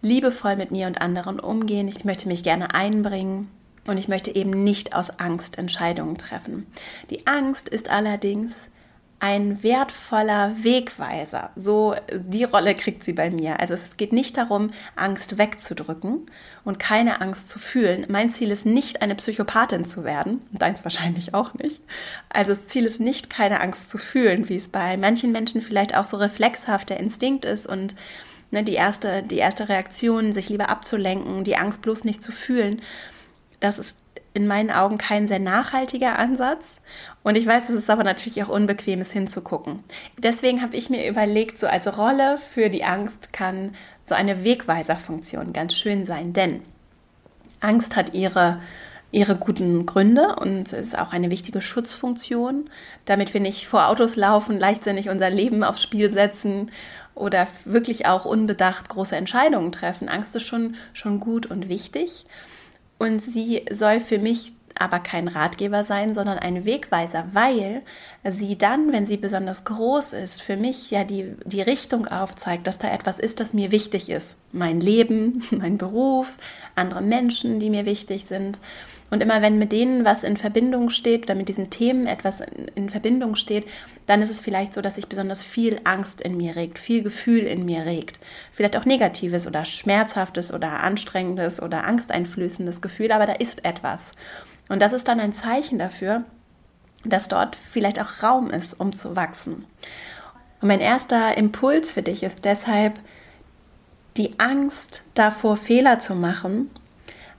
liebevoll 0.00 0.56
mit 0.56 0.70
mir 0.70 0.86
und 0.86 1.00
anderen 1.00 1.38
umgehen. 1.38 1.86
Ich 1.86 2.04
möchte 2.04 2.26
mich 2.26 2.42
gerne 2.42 2.74
einbringen. 2.74 3.50
Und 3.86 3.98
ich 3.98 4.08
möchte 4.08 4.34
eben 4.34 4.64
nicht 4.64 4.94
aus 4.94 5.18
Angst 5.18 5.56
Entscheidungen 5.56 6.16
treffen. 6.16 6.66
Die 7.10 7.26
Angst 7.26 7.68
ist 7.68 7.88
allerdings 7.88 8.54
ein 9.20 9.62
wertvoller 9.62 10.54
Wegweiser. 10.62 11.50
So 11.56 11.96
die 12.12 12.44
Rolle 12.44 12.74
kriegt 12.74 13.02
sie 13.02 13.12
bei 13.12 13.30
mir. 13.30 13.58
Also 13.58 13.74
es 13.74 13.96
geht 13.96 14.12
nicht 14.12 14.36
darum, 14.36 14.70
Angst 14.94 15.38
wegzudrücken 15.38 16.26
und 16.64 16.78
keine 16.78 17.20
Angst 17.20 17.48
zu 17.48 17.58
fühlen. 17.58 18.06
Mein 18.08 18.30
Ziel 18.30 18.52
ist 18.52 18.64
nicht, 18.64 19.02
eine 19.02 19.16
Psychopathin 19.16 19.84
zu 19.84 20.04
werden. 20.04 20.42
Deins 20.52 20.84
wahrscheinlich 20.84 21.34
auch 21.34 21.54
nicht. 21.54 21.82
Also 22.28 22.52
das 22.52 22.68
Ziel 22.68 22.84
ist 22.84 23.00
nicht, 23.00 23.28
keine 23.28 23.60
Angst 23.60 23.90
zu 23.90 23.98
fühlen, 23.98 24.48
wie 24.48 24.56
es 24.56 24.68
bei 24.68 24.96
manchen 24.96 25.32
Menschen 25.32 25.62
vielleicht 25.62 25.96
auch 25.96 26.04
so 26.04 26.16
reflexhaft 26.16 26.90
der 26.90 27.00
Instinkt 27.00 27.44
ist 27.44 27.66
und 27.66 27.96
ne, 28.52 28.62
die, 28.62 28.74
erste, 28.74 29.24
die 29.24 29.38
erste 29.38 29.68
Reaktion, 29.68 30.32
sich 30.32 30.48
lieber 30.48 30.68
abzulenken, 30.68 31.42
die 31.42 31.56
Angst 31.56 31.82
bloß 31.82 32.04
nicht 32.04 32.22
zu 32.22 32.30
fühlen. 32.30 32.82
Das 33.58 33.78
ist 33.78 33.98
in 34.38 34.46
meinen 34.46 34.70
Augen 34.70 34.98
kein 34.98 35.26
sehr 35.26 35.40
nachhaltiger 35.40 36.16
Ansatz. 36.16 36.80
Und 37.24 37.34
ich 37.34 37.44
weiß, 37.44 37.68
es 37.70 37.74
ist 37.74 37.90
aber 37.90 38.04
natürlich 38.04 38.40
auch 38.44 38.48
unbequem, 38.48 39.00
es 39.00 39.10
hinzugucken. 39.10 39.82
Deswegen 40.16 40.62
habe 40.62 40.76
ich 40.76 40.90
mir 40.90 41.08
überlegt, 41.08 41.58
so 41.58 41.66
als 41.66 41.98
Rolle 41.98 42.38
für 42.38 42.70
die 42.70 42.84
Angst 42.84 43.32
kann 43.32 43.74
so 44.04 44.14
eine 44.14 44.44
Wegweiserfunktion 44.44 45.52
ganz 45.52 45.74
schön 45.74 46.06
sein. 46.06 46.32
Denn 46.32 46.62
Angst 47.58 47.96
hat 47.96 48.14
ihre, 48.14 48.60
ihre 49.10 49.34
guten 49.34 49.86
Gründe 49.86 50.36
und 50.36 50.72
ist 50.72 50.96
auch 50.96 51.12
eine 51.12 51.32
wichtige 51.32 51.60
Schutzfunktion, 51.60 52.70
damit 53.06 53.34
wir 53.34 53.40
nicht 53.40 53.66
vor 53.66 53.88
Autos 53.88 54.14
laufen, 54.14 54.56
leichtsinnig 54.56 55.08
unser 55.08 55.30
Leben 55.30 55.64
aufs 55.64 55.82
Spiel 55.82 56.12
setzen 56.12 56.70
oder 57.16 57.48
wirklich 57.64 58.06
auch 58.06 58.24
unbedacht 58.24 58.88
große 58.88 59.16
Entscheidungen 59.16 59.72
treffen. 59.72 60.08
Angst 60.08 60.36
ist 60.36 60.46
schon, 60.46 60.76
schon 60.92 61.18
gut 61.18 61.46
und 61.46 61.68
wichtig. 61.68 62.24
Und 62.98 63.20
sie 63.20 63.64
soll 63.70 64.00
für 64.00 64.18
mich 64.18 64.52
aber 64.78 65.00
kein 65.00 65.28
Ratgeber 65.28 65.82
sein, 65.82 66.14
sondern 66.14 66.38
ein 66.38 66.64
Wegweiser, 66.64 67.26
weil 67.32 67.82
sie 68.24 68.56
dann, 68.56 68.92
wenn 68.92 69.06
sie 69.06 69.16
besonders 69.16 69.64
groß 69.64 70.12
ist, 70.12 70.40
für 70.40 70.56
mich 70.56 70.90
ja 70.90 71.04
die, 71.04 71.34
die 71.44 71.62
Richtung 71.62 72.06
aufzeigt, 72.06 72.66
dass 72.66 72.78
da 72.78 72.92
etwas 72.92 73.18
ist, 73.18 73.40
das 73.40 73.52
mir 73.52 73.72
wichtig 73.72 74.08
ist. 74.08 74.36
Mein 74.52 74.80
Leben, 74.80 75.44
mein 75.50 75.78
Beruf, 75.78 76.36
andere 76.74 77.02
Menschen, 77.02 77.60
die 77.60 77.70
mir 77.70 77.86
wichtig 77.86 78.26
sind. 78.26 78.60
Und 79.10 79.22
immer 79.22 79.40
wenn 79.40 79.58
mit 79.58 79.72
denen 79.72 80.04
was 80.04 80.22
in 80.22 80.36
Verbindung 80.36 80.90
steht 80.90 81.24
oder 81.24 81.34
mit 81.34 81.48
diesen 81.48 81.70
Themen 81.70 82.06
etwas 82.06 82.40
in, 82.40 82.68
in, 82.74 82.90
Verbindung 82.90 83.36
steht, 83.36 83.66
dann 84.06 84.20
ist 84.20 84.30
es 84.30 84.40
vielleicht 84.40 84.74
so, 84.74 84.82
dass 84.82 84.96
sich 84.96 85.08
besonders 85.08 85.42
viel 85.42 85.80
Angst 85.84 86.20
in 86.20 86.36
mir 86.36 86.56
regt, 86.56 86.78
viel 86.78 87.02
Gefühl 87.02 87.40
in 87.40 87.64
mir 87.64 87.86
regt. 87.86 88.20
Vielleicht 88.52 88.76
auch 88.76 88.84
negatives 88.84 89.46
oder 89.46 89.64
schmerzhaftes 89.64 90.52
oder 90.52 90.80
anstrengendes 90.82 91.60
oder 91.62 91.84
angsteinflößendes 91.84 92.82
Gefühl, 92.82 93.12
aber 93.12 93.26
da 93.26 93.32
ist 93.32 93.64
etwas. 93.64 94.12
Und 94.68 94.82
das 94.82 94.92
ist 94.92 95.08
dann 95.08 95.20
ein 95.20 95.32
Zeichen 95.32 95.78
dafür, 95.78 96.24
dass 97.04 97.28
dort 97.28 97.56
vielleicht 97.56 98.00
auch 98.00 98.22
Raum 98.22 98.50
ist, 98.50 98.74
um 98.74 98.94
zu 98.94 99.16
wachsen. 99.16 99.64
Und 100.60 100.68
mein 100.68 100.80
erster 100.80 101.36
Impuls 101.36 101.92
für 101.92 102.02
dich 102.02 102.22
ist 102.22 102.44
deshalb, 102.44 103.00
die 104.16 104.38
Angst 104.38 105.04
davor, 105.14 105.56
Fehler 105.56 106.00
zu 106.00 106.14
machen, 106.14 106.70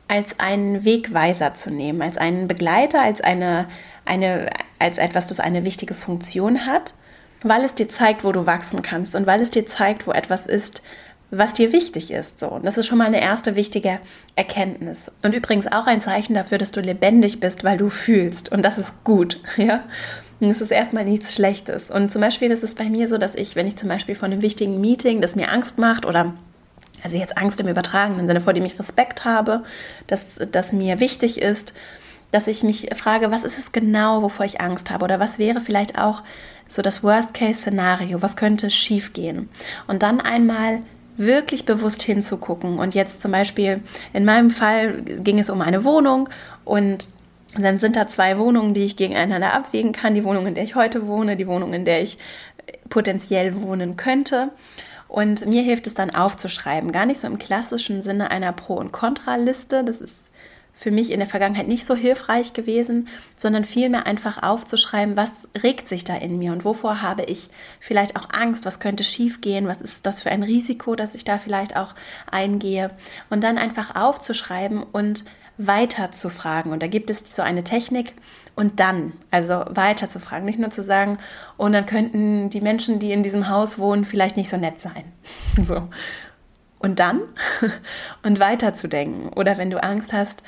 als 0.10 0.40
einen 0.40 0.84
Wegweiser 0.84 1.54
zu 1.54 1.70
nehmen, 1.70 2.02
als 2.02 2.18
einen 2.18 2.48
Begleiter, 2.48 3.02
als, 3.02 3.22
eine, 3.22 3.68
eine, 4.06 4.50
als 4.80 4.98
etwas, 4.98 5.28
das 5.28 5.40
eine 5.40 5.64
wichtige 5.64 5.94
Funktion 5.94 6.66
hat, 6.66 6.96
weil 7.44 7.64
es 7.64 7.76
dir 7.76 7.88
zeigt, 7.88 8.24
wo 8.24 8.32
du 8.32 8.46
wachsen 8.46 8.82
kannst 8.82 9.16
und 9.16 9.28
weil 9.28 9.40
es 9.40 9.52
dir 9.52 9.68
zeigt, 9.68 10.08
wo 10.08 10.12
etwas 10.12 10.48
ist, 10.48 10.82
was 11.30 11.54
dir 11.54 11.72
wichtig 11.72 12.10
ist. 12.10 12.40
So. 12.40 12.48
Und 12.48 12.66
das 12.66 12.80
ist 12.80 12.88
schon 12.88 12.98
mal 12.98 13.06
eine 13.06 13.22
erste 13.22 13.56
wichtige 13.56 14.00
Erkenntnis. 14.36 15.12
Und 15.22 15.36
übrigens 15.36 15.68
auch 15.68 15.86
ein 15.86 16.02
Zeichen 16.02 16.34
dafür, 16.34 16.58
dass 16.58 16.72
du 16.72 16.82
lebendig 16.82 17.40
bist, 17.40 17.64
weil 17.64 17.78
du 17.78 17.92
fühlst. 17.92 18.52
Und 18.52 18.64
das 18.64 18.78
ist 18.78 19.04
gut. 19.04 19.40
Ja? 19.58 19.84
Und 20.40 20.50
es 20.50 20.62
ist 20.62 20.72
erstmal 20.72 21.04
nichts 21.04 21.36
Schlechtes. 21.36 21.92
Und 21.92 22.12
zum 22.12 22.22
Beispiel 22.22 22.50
ist 22.50 22.64
es 22.64 22.74
bei 22.74 22.86
mir 22.86 23.10
so, 23.10 23.18
dass 23.18 23.36
ich, 23.36 23.56
wenn 23.56 23.68
ich 23.68 23.76
zum 23.76 23.90
Beispiel 23.90 24.16
von 24.16 24.32
einem 24.32 24.42
wichtigen 24.42 24.80
Meeting, 24.80 25.22
das 25.22 25.36
mir 25.36 25.52
Angst 25.52 25.78
macht 25.78 26.06
oder 26.06 26.34
also 27.04 27.18
jetzt 27.18 27.38
Angst 27.38 27.60
im 27.60 27.68
übertragenen 27.68 28.28
Sinne, 28.28 28.42
vor 28.42 28.54
dem 28.54 28.66
ich 28.66 28.78
Respekt 28.80 29.26
habe, 29.26 29.64
dass 30.08 30.36
das 30.52 30.74
mir 30.74 31.00
wichtig 31.00 31.42
ist, 31.42 31.74
dass 32.32 32.48
ich 32.48 32.64
mich 32.64 32.90
frage, 32.96 33.32
was 33.32 33.44
ist 33.44 33.58
es 33.58 33.72
genau, 33.72 34.22
wovor 34.22 34.46
ich 34.46 34.62
Angst 34.62 34.92
habe? 34.92 35.04
Oder 35.04 35.20
was 35.20 35.40
wäre 35.40 35.62
vielleicht 35.62 35.98
auch 35.98 36.24
so 36.68 36.82
das 36.82 37.04
Worst-Case-Szenario, 37.04 38.22
was 38.22 38.36
könnte 38.36 38.70
schiefgehen? 38.70 39.50
Und 39.88 40.04
dann 40.04 40.22
einmal 40.22 40.84
wirklich 41.18 41.66
bewusst 41.66 42.04
hinzugucken. 42.04 42.78
Und 42.80 42.96
jetzt 42.96 43.22
zum 43.22 43.32
Beispiel 43.32 43.82
in 44.14 44.26
meinem 44.26 44.52
Fall 44.52 45.02
ging 45.02 45.40
es 45.40 45.50
um 45.50 45.62
eine 45.62 45.84
Wohnung 45.84 46.30
und 46.66 47.10
dann 47.58 47.80
sind 47.80 47.96
da 47.96 48.06
zwei 48.06 48.38
Wohnungen, 48.38 48.76
die 48.76 48.86
ich 48.86 48.96
gegeneinander 48.96 49.54
abwägen 49.54 49.92
kann, 49.92 50.14
die 50.14 50.24
Wohnung, 50.24 50.46
in 50.46 50.54
der 50.54 50.64
ich 50.64 50.76
heute 50.76 51.08
wohne, 51.08 51.36
die 51.36 51.48
Wohnung, 51.48 51.74
in 51.74 51.84
der 51.84 52.04
ich 52.04 52.20
potenziell 52.90 53.60
wohnen 53.62 53.98
könnte 53.98 54.52
und 55.10 55.48
mir 55.48 55.64
hilft 55.64 55.88
es 55.88 55.96
dann 55.96 56.12
aufzuschreiben, 56.12 56.92
gar 56.94 57.06
nicht 57.06 57.20
so 57.20 57.28
im 57.28 57.40
klassischen 57.40 58.02
Sinne 58.02 58.32
einer 58.32 58.54
Pro- 58.54 58.78
und 58.78 58.94
Kontraliste. 58.94 59.84
Das 59.84 60.00
ist 60.00 60.30
für 60.76 60.92
mich 60.92 61.12
in 61.12 61.20
der 61.20 61.28
Vergangenheit 61.28 61.68
nicht 61.68 61.86
so 61.86 61.96
hilfreich 61.96 62.54
gewesen, 62.54 63.10
sondern 63.36 63.66
vielmehr 63.66 64.06
einfach 64.06 64.42
aufzuschreiben, 64.42 65.18
was 65.18 65.32
regt 65.62 65.90
sich 65.90 66.06
da 66.06 66.16
in 66.16 66.38
mir 66.38 66.54
und 66.54 66.64
wovor 66.64 67.02
habe 67.02 67.24
ich 67.24 67.50
vielleicht 67.82 68.16
auch 68.16 68.30
Angst, 68.32 68.66
was 68.66 68.80
könnte 68.80 69.04
schiefgehen, 69.04 69.68
was 69.68 69.82
ist 69.82 70.06
das 70.06 70.22
für 70.22 70.30
ein 70.30 70.44
Risiko, 70.44 70.96
dass 70.96 71.16
ich 71.16 71.26
da 71.26 71.38
vielleicht 71.38 71.76
auch 71.76 71.96
eingehe 72.32 72.92
und 73.30 73.44
dann 73.44 73.58
einfach 73.58 73.96
aufzuschreiben 73.96 74.84
und 74.84 75.26
weiter 75.58 76.12
zu 76.12 76.30
fragen. 76.30 76.72
Und 76.72 76.82
da 76.82 76.88
gibt 76.88 77.10
es 77.10 77.36
so 77.36 77.42
eine 77.42 77.66
Technik 77.66 78.14
und 78.60 78.82
dann, 78.82 79.14
also 79.32 79.64
weiter 79.70 80.10
zu 80.10 80.20
fragen, 80.20 80.44
nicht 80.44 80.60
nur 80.60 80.70
zu 80.70 80.84
sagen, 80.84 81.18
und 81.56 81.72
dann 81.72 81.86
könnten 81.86 82.50
die 82.50 82.60
Menschen, 82.60 83.00
die 83.00 83.14
in 83.14 83.24
diesem 83.24 83.48
Haus 83.48 83.80
wohnen, 83.80 84.04
vielleicht 84.04 84.36
nicht 84.36 84.50
so 84.50 84.58
nett 84.58 84.82
sein. 84.82 85.06
So. 85.64 85.88
Und 86.80 87.00
dann 87.00 87.22
und 88.24 88.42
weiter 88.42 88.76
zu 88.76 88.90
denken. 88.90 89.30
Oder 89.30 89.58
wenn 89.58 89.70
du 89.70 89.82
Angst 89.82 90.12
hast, 90.12 90.44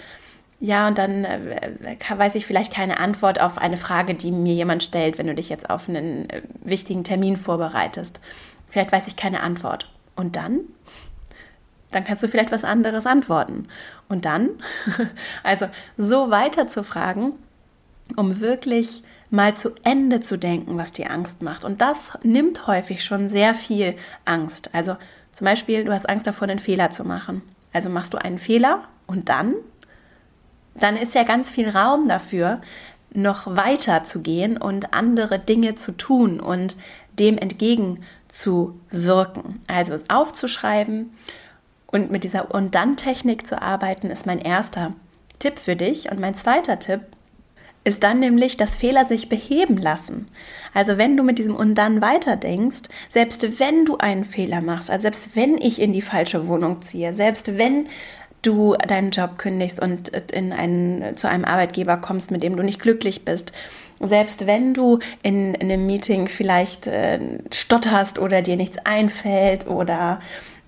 ja, 0.60 0.89
und 0.89 0.98
dann 0.98 1.24
äh, 1.24 1.96
weiß 2.13 2.36
ich 2.36 2.46
vielleicht 2.46 2.74
keine 2.74 3.00
Antwort 3.00 3.39
auf 3.39 3.58
eine 3.58 3.77
Frage, 3.77 4.13
die 4.13 4.32
mir 4.32 4.56
jemand 4.56 4.84
stellt, 4.84 5.18
wenn 5.18 5.27
du 5.27 5.36
dich 5.36 5.48
jetzt 5.48 5.70
auf 5.70 5.88
einen 5.88 6.30
äh, 6.30 6.41
wichtigen 6.62 7.06
Termin 7.06 7.38
vorbereitest. 7.38 8.20
Vielleicht 8.68 8.91
weiß 8.91 9.08
ich 9.08 9.15
keine 9.15 9.39
Antwort. 9.39 9.89
Und 10.18 10.36
dann? 10.36 10.60
dann 11.91 12.03
kannst 12.03 12.24
du 12.24 12.27
vielleicht 12.27 12.51
was 12.51 12.65
anderes 12.65 13.06
antworten. 13.06 13.68
Und 14.10 14.25
dann, 14.25 14.50
also 15.44 15.70
so 15.96 16.30
weiter 16.30 16.68
zu 16.68 16.84
fragen, 16.84 17.34
um 18.15 18.39
wirklich 18.39 19.03
mal 19.30 19.56
zu 19.56 19.72
Ende 19.84 20.20
zu 20.20 20.38
denken, 20.38 20.77
was 20.77 20.91
dir 20.91 21.10
Angst 21.10 21.41
macht. 21.41 21.65
Und 21.65 21.82
das 21.82 22.12
nimmt 22.22 22.68
häufig 22.68 23.03
schon 23.03 23.30
sehr 23.30 23.56
viel 23.56 23.96
Angst. 24.25 24.70
Also 24.74 24.98
zum 25.32 25.46
Beispiel, 25.46 25.86
du 25.86 25.94
hast 25.94 26.10
Angst 26.10 26.27
davor, 26.27 26.48
einen 26.48 26.60
Fehler 26.60 26.91
zu 26.91 27.06
machen. 27.06 27.41
Also 27.74 27.89
machst 27.89 28.13
du 28.13 28.18
einen 28.18 28.39
Fehler 28.39 28.84
und 29.08 29.30
dann, 29.30 29.56
dann 30.75 30.98
ist 30.98 31.15
ja 31.15 31.24
ganz 31.24 31.50
viel 31.50 31.70
Raum 31.70 32.08
dafür, 32.08 32.62
noch 33.13 33.56
weiter 33.56 34.03
zu 34.03 34.22
gehen 34.22 34.58
und 34.58 34.94
andere 34.94 35.39
Dinge 35.39 35.75
zu 35.75 35.94
tun 35.94 36.41
und 36.41 36.75
dem 37.20 37.38
entgegenzuwirken. 37.38 39.62
Also 39.68 40.00
aufzuschreiben 40.08 41.12
und 41.88 42.12
mit 42.12 42.24
dieser 42.24 42.53
Und-Dann-Technik 42.53 43.48
zu 43.48 43.60
arbeiten, 43.62 44.10
ist 44.10 44.25
mein 44.25 44.39
erster 44.39 44.94
Tipp 45.39 45.60
für 45.60 45.75
dich. 45.75 46.10
Und 46.12 46.20
mein 46.20 46.36
zweiter 46.36 46.80
Tipp 46.80 47.01
ist 47.84 48.04
dann 48.04 48.20
nämlich, 48.20 48.58
dass 48.58 48.76
Fehler 48.76 49.06
sich 49.06 49.28
beheben 49.28 49.78
lassen. 49.78 50.28
Also 50.74 50.98
wenn 50.98 51.18
du 51.18 51.24
mit 51.24 51.40
diesem 51.40 51.56
und 51.56 51.76
dann 51.76 52.02
weiterdenkst, 52.02 52.84
selbst 53.10 53.60
wenn 53.60 53.86
du 53.86 53.98
einen 53.98 54.26
Fehler 54.26 54.62
machst, 54.62 54.90
also 54.90 55.02
selbst 55.02 55.36
wenn 55.36 55.58
ich 55.58 55.82
in 55.82 55.94
die 55.94 56.02
falsche 56.02 56.48
Wohnung 56.48 56.82
ziehe, 56.82 57.14
selbst 57.14 57.58
wenn 57.58 57.88
du 58.42 58.76
deinen 58.88 59.12
Job 59.12 59.38
kündigst 59.38 59.80
und 59.80 60.10
in 60.32 60.52
einen, 60.52 61.16
zu 61.16 61.28
einem 61.28 61.46
Arbeitgeber 61.46 61.98
kommst, 61.98 62.32
mit 62.32 62.42
dem 62.42 62.56
du 62.56 62.64
nicht 62.64 62.82
glücklich 62.82 63.24
bist, 63.26 63.52
selbst 64.00 64.48
wenn 64.48 64.74
du 64.74 65.00
in, 65.22 65.54
in 65.54 65.72
einem 65.72 65.86
Meeting 65.86 66.28
vielleicht 66.28 66.88
äh, 66.88 67.20
stotterst 67.52 68.18
oder 68.18 68.42
dir 68.42 68.58
nichts 68.58 68.78
einfällt 68.84 69.68
oder 69.68 70.20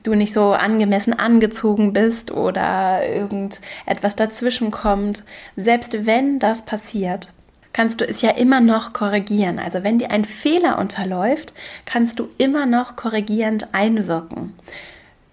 du 0.04 0.16
nicht 0.16 0.34
so 0.34 0.52
angemessen 0.52 1.18
angezogen 1.18 1.94
bist 1.94 2.32
oder 2.32 3.08
irgendetwas 3.08 4.16
dazwischen 4.16 4.72
kommt. 4.72 5.24
Selbst 5.56 6.06
wenn 6.06 6.40
das 6.40 6.66
passiert, 6.66 7.34
kannst 7.72 8.02
du 8.02 8.06
es 8.08 8.22
ja 8.22 8.32
immer 8.32 8.62
noch 8.62 8.94
korrigieren. 8.94 9.60
Also 9.60 9.84
wenn 9.84 9.98
dir 9.98 10.12
ein 10.12 10.26
Fehler 10.26 10.78
unterläuft, 10.78 11.54
kannst 11.86 12.20
du 12.20 12.30
immer 12.38 12.66
noch 12.66 12.96
korrigierend 12.96 13.74
einwirken. 13.74 14.54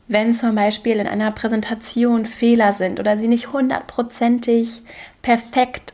Wenn 0.09 0.33
zum 0.35 0.57
Beispiel 0.57 0.97
in 0.97 1.07
einer 1.07 1.31
Präsentation 1.31 2.27
Fehler 2.27 2.73
sind 2.73 2.99
oder 2.99 3.17
sie 3.19 3.29
nicht 3.29 3.53
hundertprozentig 3.53 4.83
perfekt 5.23 5.93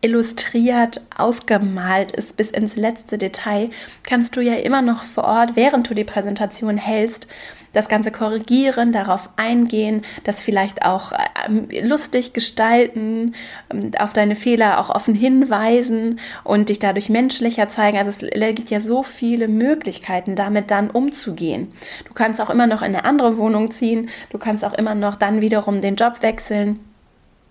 illustriert, 0.00 1.00
ausgemalt 1.16 2.12
ist 2.12 2.36
bis 2.36 2.50
ins 2.50 2.76
letzte 2.76 3.16
Detail, 3.16 3.70
kannst 4.02 4.36
du 4.36 4.40
ja 4.40 4.54
immer 4.54 4.82
noch 4.82 5.04
vor 5.04 5.24
Ort, 5.24 5.56
während 5.56 5.88
du 5.88 5.94
die 5.94 6.04
Präsentation 6.04 6.76
hältst, 6.76 7.28
das 7.74 7.88
Ganze 7.88 8.10
korrigieren, 8.10 8.92
darauf 8.92 9.28
eingehen, 9.36 10.02
das 10.22 10.40
vielleicht 10.40 10.86
auch 10.86 11.12
ähm, 11.46 11.68
lustig 11.82 12.32
gestalten, 12.32 13.34
ähm, 13.70 13.90
auf 13.98 14.14
deine 14.14 14.36
Fehler 14.36 14.80
auch 14.80 14.88
offen 14.88 15.14
hinweisen 15.14 16.20
und 16.44 16.70
dich 16.70 16.78
dadurch 16.78 17.10
menschlicher 17.10 17.68
zeigen. 17.68 17.98
Also 17.98 18.10
es 18.10 18.20
gibt 18.54 18.70
ja 18.70 18.80
so 18.80 19.02
viele 19.02 19.48
Möglichkeiten, 19.48 20.36
damit 20.36 20.70
dann 20.70 20.88
umzugehen. 20.88 21.72
Du 22.06 22.14
kannst 22.14 22.40
auch 22.40 22.48
immer 22.48 22.66
noch 22.66 22.80
in 22.80 22.94
eine 22.94 23.04
andere 23.04 23.36
Wohnung 23.36 23.70
ziehen, 23.70 24.08
du 24.30 24.38
kannst 24.38 24.64
auch 24.64 24.74
immer 24.74 24.94
noch 24.94 25.16
dann 25.16 25.42
wiederum 25.42 25.82
den 25.82 25.96
Job 25.96 26.22
wechseln. 26.22 26.80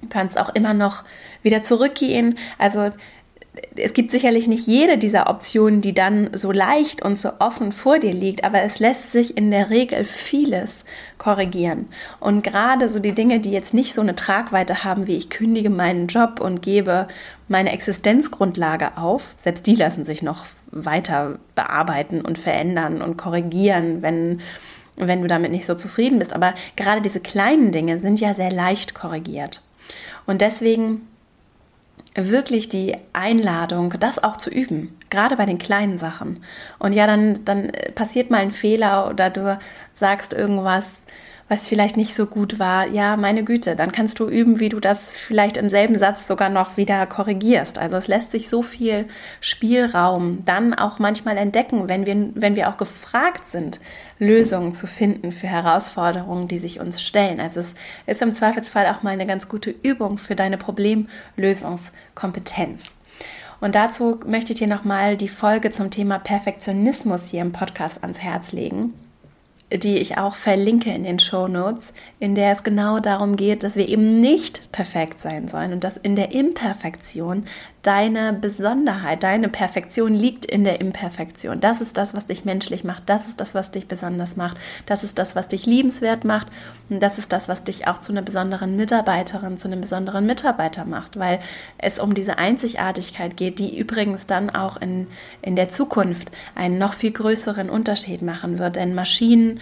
Du 0.02 0.10
kannst 0.10 0.38
auch 0.38 0.54
immer 0.54 0.74
noch 0.74 1.04
wieder 1.44 1.62
zurückgehen. 1.62 2.38
Also 2.58 2.92
es 3.76 3.94
gibt 3.94 4.12
sicherlich 4.12 4.48
nicht 4.48 4.66
jede 4.66 4.98
dieser 4.98 5.30
Optionen, 5.30 5.82
die 5.82 5.94
dann 5.94 6.32
so 6.34 6.52
leicht 6.52 7.04
und 7.04 7.20
so 7.20 7.32
offen 7.40 7.72
vor 7.72 8.00
dir 8.00 8.14
liegt, 8.14 8.44
aber 8.44 8.64
es 8.64 8.80
lässt 8.80 9.12
sich 9.12 9.38
in 9.38 9.52
der 9.52 9.70
Regel 9.70 10.06
vieles 10.06 10.86
korrigieren. 11.20 11.88
Und 12.20 12.44
gerade 12.44 12.90
so 12.90 13.00
die 13.00 13.14
Dinge, 13.14 13.40
die 13.40 13.52
jetzt 13.52 13.74
nicht 13.74 13.94
so 13.94 14.02
eine 14.02 14.16
Tragweite 14.16 14.84
haben, 14.84 15.06
wie 15.06 15.18
ich 15.18 15.30
kündige 15.30 15.70
meinen 15.70 16.08
Job 16.08 16.40
und 16.40 16.62
gebe 16.64 17.08
meine 17.48 17.72
Existenzgrundlage 17.72 18.98
auf, 18.98 19.36
selbst 19.38 19.68
die 19.68 19.76
lassen 19.76 20.06
sich 20.06 20.24
noch 20.24 20.48
weiter 20.72 21.38
bearbeiten 21.54 22.22
und 22.22 22.40
verändern 22.40 23.02
und 23.02 23.18
korrigieren, 23.18 24.02
wenn 24.02 24.42
wenn 24.96 25.24
du 25.24 25.28
damit 25.28 25.52
nicht 25.52 25.66
so 25.66 25.74
zufrieden 25.74 26.20
bist. 26.20 26.34
Aber 26.34 26.54
gerade 26.76 27.02
diese 27.02 27.20
kleinen 27.20 27.72
Dinge 27.72 27.98
sind 27.98 28.20
ja 28.20 28.36
sehr 28.36 28.52
leicht 28.52 28.94
korrigiert. 28.94 29.64
Und 30.28 30.42
deswegen 30.42 31.08
wirklich 32.16 32.70
die 32.70 32.96
Einladung, 33.14 33.94
das 34.00 34.24
auch 34.24 34.38
zu 34.38 34.50
üben, 34.50 34.98
gerade 35.10 35.36
bei 35.36 35.46
den 35.46 35.58
kleinen 35.58 35.98
Sachen. 35.98 36.44
Und 36.80 36.94
ja, 36.94 37.08
dann, 37.08 37.44
dann 37.46 37.72
passiert 37.96 38.30
mal 38.30 38.40
ein 38.40 38.52
Fehler 38.52 39.10
oder 39.10 39.30
du 39.30 39.58
sagst 39.96 40.34
irgendwas, 40.34 41.02
was 41.50 41.68
vielleicht 41.68 41.98
nicht 41.98 42.16
so 42.16 42.26
gut 42.26 42.58
war, 42.58 42.88
ja, 42.88 43.18
meine 43.18 43.44
Güte, 43.44 43.76
dann 43.76 43.92
kannst 43.92 44.18
du 44.20 44.30
üben, 44.30 44.62
wie 44.62 44.70
du 44.70 44.80
das 44.80 45.12
vielleicht 45.12 45.58
im 45.58 45.68
selben 45.70 46.00
Satz 46.00 46.26
sogar 46.26 46.48
noch 46.50 46.78
wieder 46.78 47.06
korrigierst. 47.06 47.78
Also 47.78 47.98
es 47.98 48.08
lässt 48.08 48.32
sich 48.32 48.48
so 48.50 48.62
viel 48.62 49.10
Spielraum 49.42 50.46
dann 50.46 50.74
auch 50.74 51.00
manchmal 51.00 51.38
entdecken, 51.38 51.90
wenn 51.90 52.06
wir, 52.06 52.30
wenn 52.36 52.56
wir 52.56 52.70
auch 52.70 52.78
gefragt 52.78 53.50
sind, 53.50 53.82
Lösungen 54.20 54.74
zu 54.74 54.88
finden 54.88 55.34
für 55.34 55.48
Herausforderungen, 55.48 56.48
die 56.48 56.60
sich 56.60 56.80
uns 56.80 57.02
stellen. 57.02 57.42
Also 57.42 57.60
es 57.60 57.74
ist 58.06 58.22
im 58.22 58.34
Zweifelsfall 58.34 58.88
auch 58.88 59.04
mal 59.04 59.12
eine 59.12 59.28
ganz 59.28 59.50
gute 59.50 59.76
Übung 59.84 60.18
für 60.18 60.36
deine 60.36 60.58
Problemlösungskompetenz. 60.58 62.96
Und 63.60 63.76
dazu 63.76 64.22
möchte 64.26 64.54
ich 64.54 64.60
dir 64.60 64.68
nochmal 64.68 65.18
die 65.18 65.30
Folge 65.30 65.72
zum 65.72 65.90
Thema 65.90 66.20
Perfektionismus 66.20 67.28
hier 67.28 67.42
im 67.42 67.52
Podcast 67.52 68.04
ans 68.04 68.20
Herz 68.20 68.54
legen 68.54 68.94
die 69.74 69.98
ich 69.98 70.18
auch 70.18 70.36
verlinke 70.36 70.92
in 70.92 71.04
den 71.04 71.20
Show 71.20 71.48
Notes, 71.48 71.94
in 72.20 72.36
der 72.36 72.52
es 72.52 72.64
genau 72.64 73.00
darum 73.00 73.36
geht, 73.36 73.64
dass 73.64 73.76
wir 73.76 73.90
eben 73.90 74.20
nicht 74.20 74.72
perfekt 74.72 75.22
sein 75.22 75.48
sollen 75.48 75.74
und 75.74 75.84
dass 75.84 75.98
in 75.98 76.16
der 76.16 76.32
Imperfektion 76.32 77.46
deine 77.84 78.32
Besonderheit, 78.32 79.24
deine 79.24 79.50
Perfektion 79.50 80.14
liegt 80.14 80.46
in 80.46 80.64
der 80.64 80.80
Imperfektion. 80.80 81.60
Das 81.60 81.82
ist 81.82 81.98
das, 81.98 82.16
was 82.16 82.26
dich 82.26 82.46
menschlich 82.46 82.86
macht, 82.86 83.04
das 83.08 83.28
ist 83.28 83.42
das, 83.42 83.54
was 83.54 83.72
dich 83.72 83.88
besonders 83.88 84.38
macht, 84.38 84.58
das 84.86 85.04
ist 85.04 85.20
das, 85.20 85.36
was 85.36 85.50
dich 85.50 85.66
liebenswert 85.66 86.24
macht. 86.24 86.48
Und 86.90 87.04
das 87.04 87.18
ist 87.18 87.34
das, 87.34 87.50
was 87.50 87.66
dich 87.66 87.86
auch 87.88 88.00
zu 88.00 88.14
einer 88.14 88.22
besonderen 88.22 88.78
Mitarbeiterin, 88.78 89.58
zu 89.58 89.68
einem 89.68 89.82
besonderen 89.82 90.26
Mitarbeiter 90.26 90.86
macht, 90.86 91.20
weil 91.20 91.42
es 91.78 92.00
um 92.00 92.14
diese 92.14 92.38
Einzigartigkeit 92.38 93.36
geht, 93.36 93.60
die 93.60 93.78
übrigens 93.78 94.26
dann 94.26 94.50
auch 94.50 94.78
in, 94.78 95.08
in 95.42 95.58
der 95.58 95.68
Zukunft 95.68 96.32
einen 96.56 96.78
noch 96.78 96.94
viel 96.94 97.12
größeren 97.12 97.70
Unterschied 97.70 98.22
machen 98.22 98.60
wird, 98.60 98.78
denn 98.78 98.96
Maschinen 98.96 99.60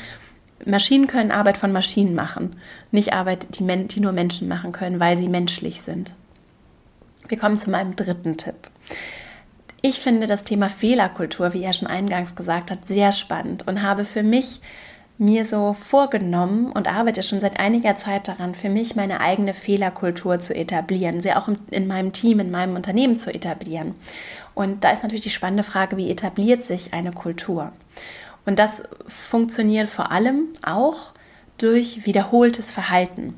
Maschinen 0.64 1.08
können 1.08 1.32
Arbeit 1.32 1.58
von 1.58 1.72
Maschinen 1.72 2.14
machen, 2.14 2.56
nicht 2.92 3.14
Arbeit, 3.14 3.58
die, 3.58 3.88
die 3.88 4.00
nur 4.00 4.12
Menschen 4.12 4.48
machen 4.48 4.72
können, 4.72 5.00
weil 5.00 5.18
sie 5.18 5.28
menschlich 5.28 5.82
sind. 5.82 6.12
Wir 7.28 7.38
kommen 7.38 7.60
zu 7.60 7.70
meinem 7.70 7.96
dritten 7.96 8.38
Tipp. 8.38 8.56
Ich 9.82 10.00
finde 10.00 10.28
das 10.28 10.44
Thema 10.44 10.70
Fehlerkultur, 10.70 11.54
wie 11.54 11.64
er 11.64 11.74
schon 11.74 11.88
eingangs 11.88 12.36
gesagt 12.36 12.70
hat, 12.70 12.88
sehr 12.88 13.12
spannend 13.12 13.68
und 13.68 13.82
habe 13.82 14.06
für 14.06 14.22
mich 14.22 14.62
mir 15.18 15.46
so 15.46 15.74
vorgenommen 15.74 16.72
und 16.72 16.92
arbeite 16.92 17.22
schon 17.22 17.40
seit 17.40 17.60
einiger 17.60 17.96
Zeit 17.96 18.28
daran, 18.28 18.56
für 18.56 18.70
mich 18.70 18.96
meine 18.96 19.22
eigene 19.22 19.54
Fehlerkultur 19.54 20.40
zu 20.40 20.56
etablieren, 20.56 21.22
sie 21.22 21.34
auch 21.34 21.48
in 21.70 21.88
meinem 21.88 22.12
Team, 22.12 22.40
in 22.40 22.50
meinem 22.50 22.76
Unternehmen 22.76 23.16
zu 23.16 23.32
etablieren. 23.32 23.94
Und 24.56 24.84
da 24.84 24.90
ist 24.90 25.04
natürlich 25.04 25.24
die 25.24 25.30
spannende 25.30 25.64
Frage, 25.64 25.96
wie 25.98 26.10
etabliert 26.10 26.64
sich 26.64 26.94
eine 26.94 27.12
Kultur? 27.12 27.72
Und 28.48 28.58
das 28.58 28.82
funktioniert 29.08 29.90
vor 29.90 30.12
allem 30.12 30.48
auch 30.64 31.14
durch 31.60 32.06
wiederholtes 32.08 32.72
Verhalten. 32.72 33.36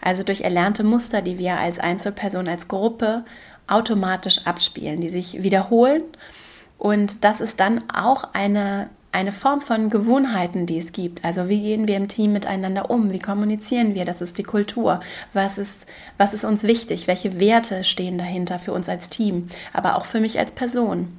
Also 0.00 0.22
durch 0.22 0.42
erlernte 0.42 0.84
Muster, 0.84 1.22
die 1.22 1.38
wir 1.38 1.56
als 1.58 1.78
Einzelperson, 1.78 2.48
als 2.48 2.68
Gruppe 2.68 3.24
automatisch 3.66 4.46
abspielen, 4.46 5.00
die 5.00 5.08
sich 5.08 5.42
wiederholen. 5.42 6.02
Und 6.78 7.24
das 7.24 7.40
ist 7.40 7.60
dann 7.60 7.84
auch 7.92 8.24
eine, 8.32 8.88
eine 9.12 9.32
Form 9.32 9.60
von 9.60 9.90
Gewohnheiten, 9.90 10.66
die 10.66 10.78
es 10.78 10.92
gibt. 10.92 11.24
Also 11.24 11.48
wie 11.48 11.60
gehen 11.60 11.86
wir 11.86 11.96
im 11.96 12.08
Team 12.08 12.32
miteinander 12.32 12.90
um? 12.90 13.12
Wie 13.12 13.18
kommunizieren 13.18 13.94
wir? 13.94 14.04
Das 14.04 14.20
ist 14.20 14.38
die 14.38 14.42
Kultur. 14.42 15.00
Was 15.32 15.58
ist, 15.58 15.86
was 16.16 16.32
ist 16.32 16.44
uns 16.44 16.62
wichtig? 16.64 17.06
Welche 17.06 17.38
Werte 17.38 17.84
stehen 17.84 18.18
dahinter 18.18 18.58
für 18.58 18.72
uns 18.72 18.88
als 18.88 19.10
Team, 19.10 19.48
aber 19.72 19.96
auch 19.96 20.04
für 20.04 20.20
mich 20.20 20.38
als 20.38 20.52
Person? 20.52 21.18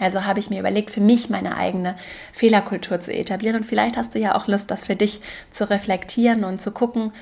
Also 0.00 0.24
habe 0.24 0.40
ich 0.40 0.50
mir 0.50 0.58
überlegt, 0.58 0.90
für 0.90 1.00
mich 1.00 1.30
meine 1.30 1.56
eigene 1.56 1.96
Fehlerkultur 2.32 2.98
zu 3.00 3.14
etablieren. 3.14 3.56
Und 3.56 3.64
vielleicht 3.64 3.96
hast 3.96 4.14
du 4.14 4.18
ja 4.18 4.34
auch 4.34 4.48
Lust, 4.48 4.70
das 4.70 4.84
für 4.84 4.96
dich 4.96 5.20
zu 5.50 5.68
reflektieren 5.68 6.44
und 6.44 6.60
zu 6.60 6.72
gucken, 6.72 7.12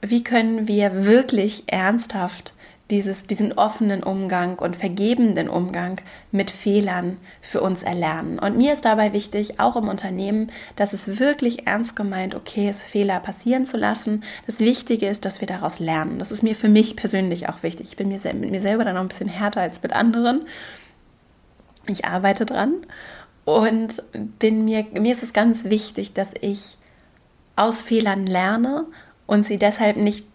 wie 0.00 0.22
können 0.22 0.68
wir 0.68 1.04
wirklich 1.04 1.64
ernsthaft 1.66 2.52
dieses, 2.90 3.24
diesen 3.24 3.52
offenen 3.52 4.02
Umgang 4.02 4.58
und 4.58 4.74
vergebenden 4.74 5.48
Umgang 5.48 6.00
mit 6.32 6.50
Fehlern 6.50 7.18
für 7.42 7.60
uns 7.60 7.82
erlernen. 7.82 8.38
Und 8.38 8.56
mir 8.56 8.72
ist 8.72 8.84
dabei 8.84 9.12
wichtig, 9.12 9.60
auch 9.60 9.76
im 9.76 9.88
Unternehmen, 9.88 10.50
dass 10.76 10.94
es 10.94 11.18
wirklich 11.18 11.66
ernst 11.66 11.96
gemeint 11.96 12.34
okay 12.34 12.70
ist, 12.70 12.86
Fehler 12.86 13.20
passieren 13.20 13.66
zu 13.66 13.76
lassen. 13.76 14.24
Das 14.46 14.60
Wichtige 14.60 15.06
ist, 15.08 15.26
dass 15.26 15.40
wir 15.40 15.48
daraus 15.48 15.80
lernen. 15.80 16.18
Das 16.18 16.32
ist 16.32 16.42
mir 16.42 16.54
für 16.54 16.68
mich 16.68 16.96
persönlich 16.96 17.48
auch 17.48 17.62
wichtig. 17.62 17.88
Ich 17.90 17.96
bin 17.96 18.08
mir 18.08 18.20
mit 18.34 18.50
mir 18.50 18.62
selber 18.62 18.84
dann 18.84 18.94
noch 18.94 19.02
ein 19.02 19.08
bisschen 19.08 19.28
härter 19.28 19.60
als 19.60 19.82
mit 19.82 19.92
anderen. 19.92 20.46
Ich 21.88 22.06
arbeite 22.06 22.46
dran 22.46 22.74
und 23.44 24.02
bin 24.38 24.64
mir, 24.64 24.86
mir 24.98 25.12
ist 25.12 25.22
es 25.22 25.34
ganz 25.34 25.64
wichtig, 25.64 26.14
dass 26.14 26.30
ich 26.40 26.78
aus 27.56 27.82
Fehlern 27.82 28.26
lerne 28.26 28.86
und 29.28 29.46
sie 29.46 29.58
deshalb 29.58 29.96
nicht, 29.96 30.26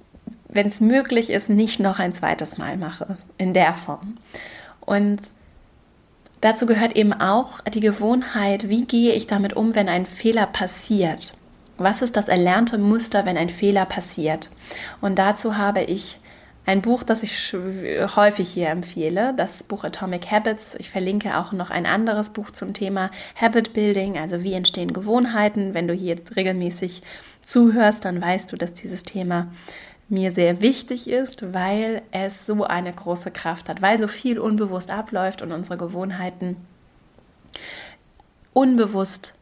wenn 0.47 0.67
es 0.67 0.79
möglich 0.79 1.31
ist, 1.31 1.49
nicht 1.49 1.81
noch 1.81 1.99
ein 1.99 2.13
zweites 2.13 2.57
Mal 2.57 2.77
mache 2.77 3.17
in 3.37 3.53
der 3.53 3.73
Form. 3.73 4.17
Und 4.79 5.19
dazu 6.39 6.65
gehört 6.67 6.95
eben 6.95 7.11
auch 7.11 7.59
die 7.61 7.79
Gewohnheit, 7.79 8.69
wie 8.69 8.85
gehe 8.85 9.13
ich 9.13 9.27
damit 9.27 9.53
um, 9.53 9.75
wenn 9.75 9.89
ein 9.89 10.05
Fehler 10.05 10.45
passiert. 10.45 11.37
Was 11.77 12.03
ist 12.03 12.15
das 12.15 12.27
erlernte 12.27 12.77
Muster, 12.77 13.25
wenn 13.25 13.35
ein 13.35 13.49
Fehler 13.49 13.85
passiert? 13.85 14.51
Und 15.01 15.17
dazu 15.17 15.57
habe 15.57 15.81
ich 15.81 16.19
ein 16.65 16.81
Buch, 16.81 17.01
das 17.03 17.23
ich 17.23 17.53
häufig 18.15 18.47
hier 18.47 18.69
empfehle, 18.69 19.33
das 19.35 19.63
Buch 19.63 19.83
Atomic 19.83 20.31
Habits. 20.31 20.75
Ich 20.75 20.91
verlinke 20.91 21.37
auch 21.37 21.51
noch 21.51 21.71
ein 21.71 21.87
anderes 21.87 22.29
Buch 22.29 22.51
zum 22.51 22.73
Thema 22.73 23.09
Habit 23.35 23.73
Building, 23.73 24.19
also 24.19 24.43
wie 24.43 24.53
entstehen 24.53 24.93
Gewohnheiten. 24.93 25.73
Wenn 25.73 25.87
du 25.87 25.93
hier 25.95 26.15
regelmäßig 26.35 27.01
zuhörst, 27.43 28.05
dann 28.05 28.21
weißt 28.21 28.51
du, 28.51 28.57
dass 28.57 28.73
dieses 28.73 29.03
Thema 29.03 29.51
mir 30.09 30.31
sehr 30.31 30.61
wichtig 30.61 31.09
ist, 31.09 31.53
weil 31.53 32.01
es 32.11 32.45
so 32.45 32.63
eine 32.63 32.93
große 32.93 33.31
Kraft 33.31 33.69
hat, 33.69 33.81
weil 33.81 33.99
so 33.99 34.07
viel 34.07 34.39
unbewusst 34.39 34.91
abläuft 34.91 35.41
und 35.41 35.51
unsere 35.51 35.77
Gewohnheiten 35.77 36.57
unbewusst 38.53 39.35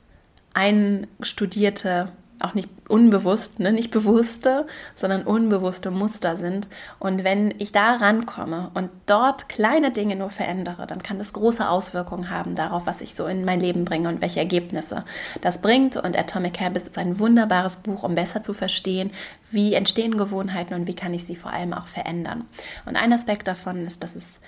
einstudierte 0.53 2.11
auch 2.43 2.53
nicht 2.53 2.69
unbewusst, 2.87 3.59
ne, 3.59 3.71
nicht 3.71 3.91
bewusste, 3.91 4.67
sondern 4.95 5.23
unbewusste 5.23 5.91
Muster 5.91 6.37
sind. 6.37 6.67
Und 6.99 7.23
wenn 7.23 7.53
ich 7.59 7.71
da 7.71 7.95
rankomme 7.95 8.71
und 8.73 8.89
dort 9.05 9.49
kleine 9.49 9.91
Dinge 9.91 10.15
nur 10.15 10.29
verändere, 10.29 10.87
dann 10.87 11.03
kann 11.03 11.17
das 11.17 11.33
große 11.33 11.67
Auswirkungen 11.67 12.29
haben 12.29 12.55
darauf, 12.55 12.85
was 12.85 13.01
ich 13.01 13.15
so 13.15 13.25
in 13.27 13.45
mein 13.45 13.59
Leben 13.59 13.85
bringe 13.85 14.09
und 14.09 14.21
welche 14.21 14.39
Ergebnisse 14.39 15.05
das 15.41 15.61
bringt. 15.61 15.95
Und 15.97 16.17
Atomic 16.17 16.59
Habits 16.59 16.87
ist 16.87 16.97
ein 16.97 17.19
wunderbares 17.19 17.77
Buch, 17.77 18.03
um 18.03 18.15
besser 18.15 18.41
zu 18.41 18.53
verstehen, 18.53 19.11
wie 19.51 19.73
entstehen 19.73 20.17
Gewohnheiten 20.17 20.73
und 20.73 20.87
wie 20.87 20.95
kann 20.95 21.13
ich 21.13 21.25
sie 21.25 21.35
vor 21.35 21.51
allem 21.51 21.73
auch 21.73 21.87
verändern. 21.87 22.45
Und 22.85 22.95
ein 22.95 23.13
Aspekt 23.13 23.47
davon 23.47 23.85
ist, 23.85 24.03
dass 24.03 24.15
es 24.15 24.39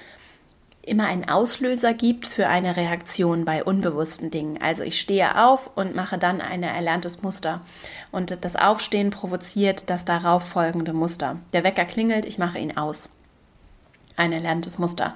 immer 0.86 1.08
einen 1.08 1.28
Auslöser 1.28 1.94
gibt 1.94 2.28
für 2.28 2.48
eine 2.48 2.76
Reaktion 2.76 3.46
bei 3.46 3.64
unbewussten 3.64 4.32
Dingen. 4.32 4.62
Also 4.62 4.84
ich 4.84 5.00
stehe 5.00 5.42
auf 5.44 5.72
und 5.76 5.96
mache 5.96 6.18
dann 6.18 6.42
ein 6.42 6.62
erlerntes 6.62 7.24
Muster. 7.24 7.62
Und 8.12 8.44
das 8.44 8.56
Aufstehen 8.56 9.10
provoziert 9.10 9.90
das 9.90 10.04
darauf 10.04 10.44
folgende 10.44 10.94
Muster. 10.94 11.38
Der 11.54 11.64
Wecker 11.64 11.86
klingelt, 11.86 12.26
ich 12.26 12.38
mache 12.38 12.60
ihn 12.60 12.78
aus. 12.78 13.10
Ein 14.18 14.34
erlerntes 14.34 14.78
Muster. 14.78 15.16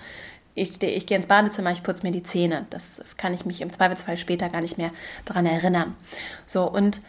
Ich, 0.55 0.69
stehe, 0.69 0.93
ich 0.93 1.05
gehe 1.05 1.17
ins 1.17 1.27
Badezimmer, 1.27 1.71
ich 1.71 1.83
putze 1.83 2.03
mir 2.03 2.11
die 2.11 2.23
Zähne. 2.23 2.65
Das 2.69 3.01
kann 3.17 3.33
ich 3.33 3.45
mich 3.45 3.61
im 3.61 3.71
Zweifelsfall 3.71 4.17
später 4.17 4.49
gar 4.49 4.61
nicht 4.61 4.77
mehr 4.77 4.91
daran 5.25 5.45
erinnern. 5.45 5.95
So, 6.45 6.63
und 6.63 7.01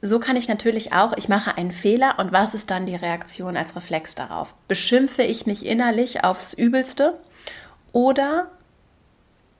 so 0.00 0.18
kann 0.18 0.36
ich 0.36 0.48
natürlich 0.48 0.92
auch, 0.92 1.14
ich 1.16 1.28
mache 1.28 1.58
einen 1.58 1.72
Fehler 1.72 2.18
und 2.18 2.32
was 2.32 2.54
ist 2.54 2.70
dann 2.70 2.86
die 2.86 2.94
Reaktion 2.94 3.56
als 3.56 3.76
Reflex 3.76 4.14
darauf? 4.14 4.54
Beschimpfe 4.66 5.22
ich 5.22 5.44
mich 5.44 5.66
innerlich 5.66 6.24
aufs 6.24 6.54
Übelste 6.54 7.18
oder 7.92 8.50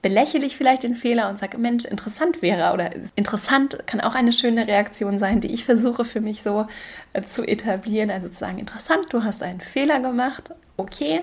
belächle 0.01 0.45
ich 0.45 0.57
vielleicht 0.57 0.83
den 0.83 0.95
Fehler 0.95 1.29
und 1.29 1.37
sage, 1.37 1.57
Mensch, 1.57 1.85
interessant 1.85 2.41
wäre 2.41 2.73
oder 2.73 2.89
interessant 3.15 3.83
kann 3.85 4.01
auch 4.01 4.15
eine 4.15 4.33
schöne 4.33 4.67
Reaktion 4.67 5.19
sein, 5.19 5.41
die 5.41 5.53
ich 5.53 5.63
versuche 5.63 6.05
für 6.05 6.21
mich 6.21 6.41
so 6.41 6.67
äh, 7.13 7.21
zu 7.21 7.43
etablieren. 7.43 8.09
Also 8.09 8.27
zu 8.29 8.39
sagen, 8.39 8.57
interessant, 8.57 9.07
du 9.11 9.23
hast 9.23 9.43
einen 9.43 9.61
Fehler 9.61 9.99
gemacht, 9.99 10.51
okay, 10.77 11.21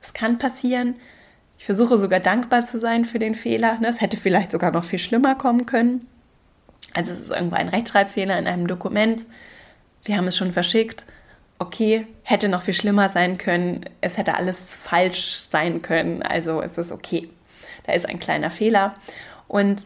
es 0.00 0.14
kann 0.14 0.38
passieren. 0.38 0.94
Ich 1.58 1.66
versuche 1.66 1.98
sogar 1.98 2.20
dankbar 2.20 2.64
zu 2.64 2.78
sein 2.78 3.04
für 3.04 3.18
den 3.18 3.34
Fehler. 3.34 3.78
Ne? 3.80 3.88
Es 3.88 4.00
hätte 4.00 4.16
vielleicht 4.16 4.50
sogar 4.50 4.70
noch 4.70 4.84
viel 4.84 4.98
schlimmer 4.98 5.34
kommen 5.34 5.66
können. 5.66 6.06
Also 6.94 7.12
es 7.12 7.20
ist 7.20 7.30
irgendwo 7.30 7.56
ein 7.56 7.68
Rechtschreibfehler 7.68 8.38
in 8.38 8.46
einem 8.46 8.66
Dokument. 8.66 9.26
Wir 10.04 10.16
haben 10.16 10.26
es 10.26 10.36
schon 10.36 10.52
verschickt 10.52 11.04
okay, 11.58 12.06
hätte 12.28 12.48
noch 12.48 12.62
viel 12.62 12.74
schlimmer 12.74 13.08
sein 13.08 13.38
können, 13.38 13.84
es 14.00 14.16
hätte 14.16 14.34
alles 14.34 14.74
falsch 14.74 15.44
sein 15.48 15.80
können, 15.80 16.24
also 16.24 16.60
es 16.60 16.76
ist 16.76 16.90
okay. 16.90 17.30
Da 17.84 17.92
ist 17.92 18.08
ein 18.08 18.18
kleiner 18.18 18.50
Fehler. 18.50 18.96
Und 19.46 19.80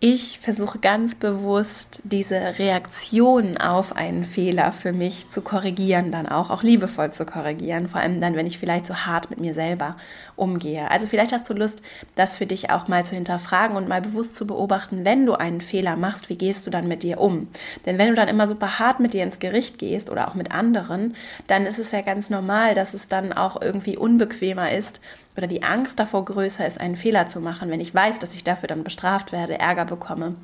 ich 0.00 0.38
versuche 0.40 0.80
ganz 0.80 1.14
bewusst 1.14 2.02
diese 2.04 2.58
Reaktion 2.58 3.56
auf 3.56 3.96
einen 3.96 4.26
Fehler 4.26 4.72
für 4.72 4.92
mich 4.92 5.30
zu 5.30 5.40
korrigieren, 5.40 6.12
dann 6.12 6.28
auch, 6.28 6.50
auch 6.50 6.62
liebevoll 6.62 7.12
zu 7.12 7.24
korrigieren, 7.24 7.88
vor 7.88 8.00
allem 8.00 8.20
dann, 8.20 8.36
wenn 8.36 8.46
ich 8.46 8.58
vielleicht 8.58 8.86
so 8.86 8.94
hart 8.94 9.30
mit 9.30 9.40
mir 9.40 9.54
selber 9.54 9.96
umgehe. 10.36 10.90
Also 10.90 11.06
vielleicht 11.06 11.32
hast 11.32 11.48
du 11.48 11.54
Lust, 11.54 11.80
das 12.16 12.36
für 12.36 12.44
dich 12.44 12.70
auch 12.70 12.86
mal 12.86 13.06
zu 13.06 13.14
hinterfragen 13.14 13.76
und 13.76 13.88
mal 13.88 14.02
bewusst 14.02 14.36
zu 14.36 14.46
beobachten, 14.46 15.06
wenn 15.06 15.24
du 15.24 15.34
einen 15.34 15.62
Fehler 15.62 15.96
machst, 15.96 16.28
wie 16.28 16.36
gehst 16.36 16.66
du 16.66 16.70
dann 16.70 16.86
mit 16.86 17.02
dir 17.02 17.18
um? 17.18 17.48
Denn 17.86 17.96
wenn 17.96 18.08
du 18.08 18.14
dann 18.14 18.28
immer 18.28 18.46
super 18.46 18.78
hart 18.78 19.00
mit 19.00 19.14
dir 19.14 19.22
ins 19.22 19.38
Gericht 19.38 19.78
gehst 19.78 20.10
oder 20.10 20.28
auch 20.28 20.34
mit 20.34 20.52
anderen, 20.52 21.16
dann 21.46 21.64
ist 21.64 21.78
es 21.78 21.92
ja 21.92 22.02
ganz 22.02 22.28
normal, 22.28 22.74
dass 22.74 22.92
es 22.92 23.08
dann 23.08 23.32
auch 23.32 23.62
irgendwie 23.62 23.96
unbequemer 23.96 24.70
ist, 24.70 25.00
oder 25.36 25.46
die 25.46 25.62
Angst 25.62 25.98
davor 25.98 26.24
größer 26.24 26.66
ist, 26.66 26.80
einen 26.80 26.96
Fehler 26.96 27.26
zu 27.26 27.40
machen, 27.40 27.70
wenn 27.70 27.80
ich 27.80 27.94
weiß, 27.94 28.18
dass 28.18 28.34
ich 28.34 28.44
dafür 28.44 28.68
dann 28.68 28.84
bestraft 28.84 29.32
werde, 29.32 29.58
Ärger 29.58 29.84
bekomme. 29.84 30.36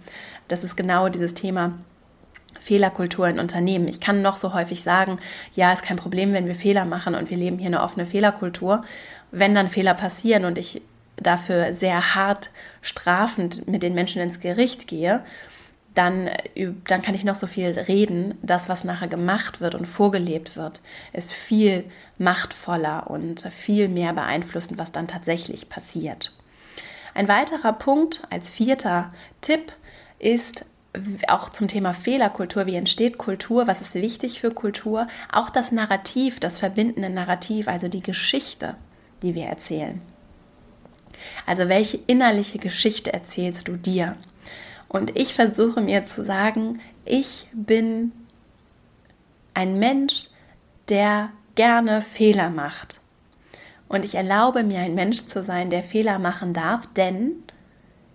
Das 0.49 0.65
ist 0.65 0.77
genau 0.77 1.09
dieses 1.09 1.35
Thema 1.35 1.75
Fehlerkultur 2.59 3.29
in 3.29 3.39
Unternehmen. 3.39 3.89
Ich 3.89 4.01
kann 4.01 4.23
noch 4.23 4.37
so 4.37 4.53
häufig 4.53 4.83
sagen, 4.83 5.19
ja, 5.55 5.73
ist 5.73 5.85
kein 5.85 5.97
Problem, 5.97 6.33
wenn 6.33 6.47
wir 6.47 6.55
Fehler 6.55 6.85
machen 6.85 7.15
und 7.15 7.31
wir 7.31 7.37
leben 7.37 7.59
hier 7.59 7.69
eine 7.69 7.83
offene 7.83 8.07
Fehlerkultur. 8.07 8.85
Wenn 9.31 9.55
dann 9.55 9.69
Fehler 9.69 9.95
passieren 9.95 10.45
und 10.45 10.59
ich 10.59 10.83
dafür 11.17 11.75
sehr 11.75 12.15
hart 12.15 12.51
strafend 12.83 13.69
mit 13.69 13.83
den 13.83 13.95
Menschen 13.95 14.21
ins 14.21 14.41
Gericht 14.41 14.89
gehe, 14.89 15.23
dann, 16.01 16.29
äh, 16.29 16.73
dann 16.87 17.03
kann 17.03 17.15
ich 17.15 17.25
noch 17.25 17.35
so 17.35 17.47
viel 17.47 17.79
reden. 17.79 18.39
Das, 18.41 18.71
was 18.71 18.85
nachher 18.85 19.09
gemacht 19.09 19.61
wird 19.61 19.75
und 19.75 19.87
vorgelebt 19.87 20.57
wird, 20.57 20.81
ist 21.13 21.31
viel 21.31 21.85
machtvoller 22.17 23.11
und 23.11 23.43
viel 23.53 23.89
mehr 23.89 24.15
beeinflussend, 24.15 24.79
was 24.79 24.93
dann 24.93 25.09
tatsächlich 25.09 25.69
passiert. 25.69 26.35
Ein 27.13 27.29
weiterer 27.29 27.75
Punkt 27.75 28.23
als 28.31 28.49
vierter 28.49 29.13
Tipp 29.43 29.73
ist 30.19 30.65
auch 31.29 31.51
zum 31.51 31.69
Thema 31.69 31.93
Fehlerkultur, 31.93 32.65
wie 32.65 32.77
entsteht 32.77 33.19
Kultur, 33.19 33.67
was 33.67 33.83
ist 33.83 33.95
wichtig 33.95 34.41
für 34.41 34.51
Kultur, 34.51 35.07
auch 35.31 35.51
das 35.51 35.71
Narrativ, 35.71 36.41
das 36.41 36.57
verbindende 36.57 37.11
Narrativ, 37.11 37.69
also 37.69 37.89
die 37.89 38.03
Geschichte, 38.03 38.75
die 39.23 39.35
wir 39.35 39.45
erzählen. 39.45 40.01
Also 41.47 41.69
welche 41.69 41.99
innerliche 42.07 42.59
Geschichte 42.59 43.13
erzählst 43.13 43.69
du 43.69 43.77
dir? 43.77 44.17
Und 44.91 45.17
ich 45.17 45.35
versuche 45.35 45.81
mir 45.81 46.05
zu 46.05 46.25
sagen, 46.25 46.81
ich 47.05 47.47
bin 47.53 48.11
ein 49.55 49.79
Mensch, 49.79 50.31
der 50.89 51.31
gerne 51.55 52.03
Fehler 52.03 52.51
macht. 52.51 53.01
Und 53.89 54.05
ich 54.05 54.17
erlaube 54.17 54.65
mir, 54.65 54.81
ein 54.81 54.97
Mensch 54.97 55.27
zu 55.27 55.45
sein, 55.45 55.71
der 55.71 55.85
Fehler 55.85 56.19
machen 56.19 56.55
darf, 56.55 56.89
denn 56.97 57.37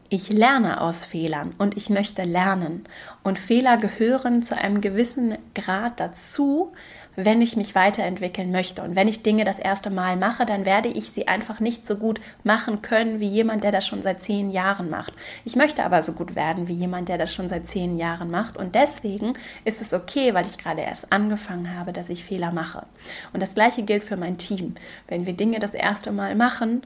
ich 0.09 0.29
lerne 0.29 0.81
aus 0.81 1.05
Fehlern 1.05 1.55
und 1.57 1.77
ich 1.77 1.89
möchte 1.89 2.25
lernen. 2.25 2.83
Und 3.23 3.39
Fehler 3.39 3.77
gehören 3.77 4.43
zu 4.43 4.57
einem 4.57 4.81
gewissen 4.81 5.37
Grad 5.53 6.01
dazu, 6.01 6.73
wenn 7.15 7.41
ich 7.41 7.55
mich 7.55 7.75
weiterentwickeln 7.75 8.51
möchte. 8.51 8.81
Und 8.81 8.95
wenn 8.95 9.07
ich 9.07 9.23
Dinge 9.23 9.45
das 9.45 9.59
erste 9.59 9.89
Mal 9.89 10.17
mache, 10.17 10.45
dann 10.45 10.65
werde 10.65 10.89
ich 10.89 11.09
sie 11.09 11.27
einfach 11.27 11.59
nicht 11.59 11.87
so 11.87 11.95
gut 11.95 12.19
machen 12.43 12.81
können 12.81 13.19
wie 13.19 13.27
jemand, 13.27 13.63
der 13.63 13.71
das 13.71 13.85
schon 13.85 14.01
seit 14.01 14.21
zehn 14.21 14.49
Jahren 14.49 14.89
macht. 14.89 15.13
Ich 15.43 15.55
möchte 15.55 15.83
aber 15.83 16.01
so 16.01 16.13
gut 16.13 16.35
werden 16.35 16.67
wie 16.67 16.73
jemand, 16.73 17.09
der 17.09 17.17
das 17.17 17.33
schon 17.33 17.49
seit 17.49 17.67
zehn 17.67 17.97
Jahren 17.97 18.31
macht. 18.31 18.57
Und 18.57 18.75
deswegen 18.75 19.33
ist 19.63 19.81
es 19.81 19.93
okay, 19.93 20.33
weil 20.33 20.45
ich 20.45 20.57
gerade 20.57 20.81
erst 20.81 21.11
angefangen 21.11 21.75
habe, 21.77 21.93
dass 21.93 22.09
ich 22.09 22.23
Fehler 22.23 22.51
mache. 22.51 22.85
Und 23.33 23.41
das 23.41 23.53
gleiche 23.53 23.83
gilt 23.83 24.03
für 24.03 24.17
mein 24.17 24.37
Team. 24.37 24.75
Wenn 25.07 25.25
wir 25.25 25.33
Dinge 25.33 25.59
das 25.59 25.73
erste 25.73 26.11
Mal 26.11 26.35
machen, 26.35 26.81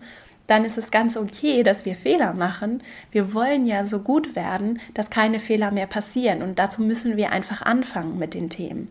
dann 0.49 0.65
ist 0.65 0.77
es 0.77 0.89
ganz 0.91 1.15
okay, 1.15 1.63
dass 1.63 1.85
wir 1.85 1.95
Fehler 1.95 2.33
machen. 2.33 2.81
Wir 3.11 3.33
wollen 3.33 3.67
ja 3.67 3.85
so 3.85 3.99
gut 3.99 4.35
werden, 4.35 4.79
dass 4.93 5.09
keine 5.09 5.39
Fehler 5.39 5.71
mehr 5.71 5.87
passieren. 5.87 6.41
Und 6.41 6.57
dazu 6.57 6.81
müssen 6.81 7.17
wir 7.17 7.31
einfach 7.31 7.61
anfangen 7.61 8.17
mit 8.17 8.33
den 8.33 8.49
Themen. 8.49 8.89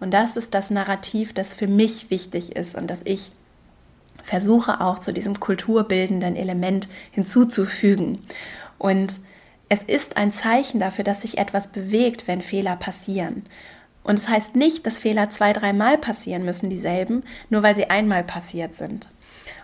Und 0.00 0.12
das 0.12 0.36
ist 0.36 0.54
das 0.54 0.70
Narrativ, 0.70 1.32
das 1.32 1.54
für 1.54 1.68
mich 1.68 2.10
wichtig 2.10 2.56
ist 2.56 2.74
und 2.74 2.88
das 2.88 3.02
ich 3.04 3.30
versuche 4.22 4.80
auch 4.80 4.98
zu 4.98 5.12
diesem 5.12 5.38
kulturbildenden 5.38 6.34
Element 6.34 6.88
hinzuzufügen. 7.12 8.24
Und 8.78 9.20
es 9.68 9.82
ist 9.86 10.16
ein 10.16 10.32
Zeichen 10.32 10.80
dafür, 10.80 11.04
dass 11.04 11.22
sich 11.22 11.38
etwas 11.38 11.68
bewegt, 11.68 12.26
wenn 12.26 12.40
Fehler 12.40 12.76
passieren. 12.76 13.44
Und 14.02 14.16
es 14.16 14.24
das 14.24 14.32
heißt 14.32 14.56
nicht, 14.56 14.86
dass 14.86 14.98
Fehler 14.98 15.30
zwei, 15.30 15.52
dreimal 15.52 15.98
passieren 15.98 16.44
müssen, 16.44 16.70
dieselben, 16.70 17.24
nur 17.50 17.62
weil 17.62 17.74
sie 17.74 17.90
einmal 17.90 18.22
passiert 18.22 18.74
sind. 18.74 19.08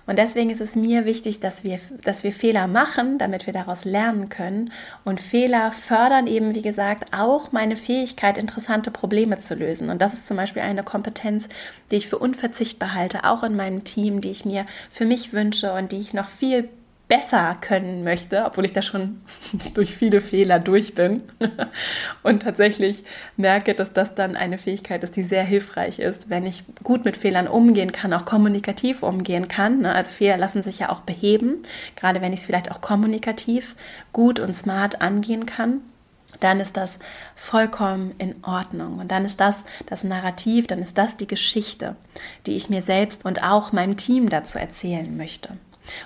Und 0.06 0.18
deswegen 0.18 0.50
ist 0.50 0.60
es 0.60 0.74
mir 0.74 1.04
wichtig, 1.04 1.40
dass 1.40 1.64
wir, 1.64 1.78
dass 2.04 2.24
wir 2.24 2.32
Fehler 2.32 2.66
machen, 2.66 3.18
damit 3.18 3.46
wir 3.46 3.52
daraus 3.52 3.84
lernen 3.84 4.28
können. 4.28 4.72
Und 5.04 5.20
Fehler 5.20 5.72
fördern 5.72 6.26
eben, 6.26 6.54
wie 6.54 6.62
gesagt, 6.62 7.16
auch 7.16 7.52
meine 7.52 7.76
Fähigkeit, 7.76 8.38
interessante 8.38 8.90
Probleme 8.90 9.38
zu 9.38 9.54
lösen. 9.54 9.90
Und 9.90 10.02
das 10.02 10.14
ist 10.14 10.26
zum 10.26 10.36
Beispiel 10.36 10.62
eine 10.62 10.82
Kompetenz, 10.82 11.48
die 11.90 11.96
ich 11.96 12.08
für 12.08 12.18
unverzichtbar 12.18 12.94
halte, 12.94 13.24
auch 13.24 13.42
in 13.42 13.56
meinem 13.56 13.84
Team, 13.84 14.20
die 14.20 14.30
ich 14.30 14.44
mir 14.44 14.66
für 14.90 15.06
mich 15.06 15.32
wünsche 15.32 15.72
und 15.72 15.92
die 15.92 16.00
ich 16.00 16.12
noch 16.12 16.28
viel 16.28 16.68
besser 17.12 17.58
können 17.60 18.04
möchte, 18.04 18.42
obwohl 18.46 18.64
ich 18.64 18.72
da 18.72 18.80
schon 18.80 19.20
durch 19.74 19.94
viele 19.94 20.22
Fehler 20.22 20.58
durch 20.58 20.94
bin 20.94 21.22
und 22.22 22.42
tatsächlich 22.42 23.04
merke, 23.36 23.74
dass 23.74 23.92
das 23.92 24.14
dann 24.14 24.34
eine 24.34 24.56
Fähigkeit 24.56 25.04
ist, 25.04 25.14
die 25.16 25.22
sehr 25.22 25.44
hilfreich 25.44 25.98
ist, 25.98 26.30
wenn 26.30 26.46
ich 26.46 26.64
gut 26.82 27.04
mit 27.04 27.18
Fehlern 27.18 27.48
umgehen 27.48 27.92
kann, 27.92 28.14
auch 28.14 28.24
kommunikativ 28.24 29.02
umgehen 29.02 29.46
kann. 29.46 29.80
Ne? 29.80 29.94
Also 29.94 30.10
Fehler 30.10 30.38
lassen 30.38 30.62
sich 30.62 30.78
ja 30.78 30.88
auch 30.88 31.00
beheben, 31.00 31.58
gerade 31.96 32.22
wenn 32.22 32.32
ich 32.32 32.40
es 32.40 32.46
vielleicht 32.46 32.70
auch 32.70 32.80
kommunikativ 32.80 33.76
gut 34.14 34.40
und 34.40 34.54
smart 34.54 35.02
angehen 35.02 35.44
kann 35.44 35.82
dann 36.40 36.60
ist 36.60 36.78
das 36.78 36.98
vollkommen 37.36 38.14
in 38.16 38.42
Ordnung. 38.42 38.98
Und 38.98 39.12
dann 39.12 39.26
ist 39.26 39.38
das 39.38 39.64
das 39.84 40.02
Narrativ, 40.02 40.66
dann 40.66 40.80
ist 40.80 40.96
das 40.96 41.18
die 41.18 41.26
Geschichte, 41.26 41.94
die 42.46 42.56
ich 42.56 42.70
mir 42.70 42.80
selbst 42.80 43.26
und 43.26 43.44
auch 43.44 43.72
meinem 43.72 43.98
Team 43.98 44.30
dazu 44.30 44.58
erzählen 44.58 45.14
möchte. 45.14 45.50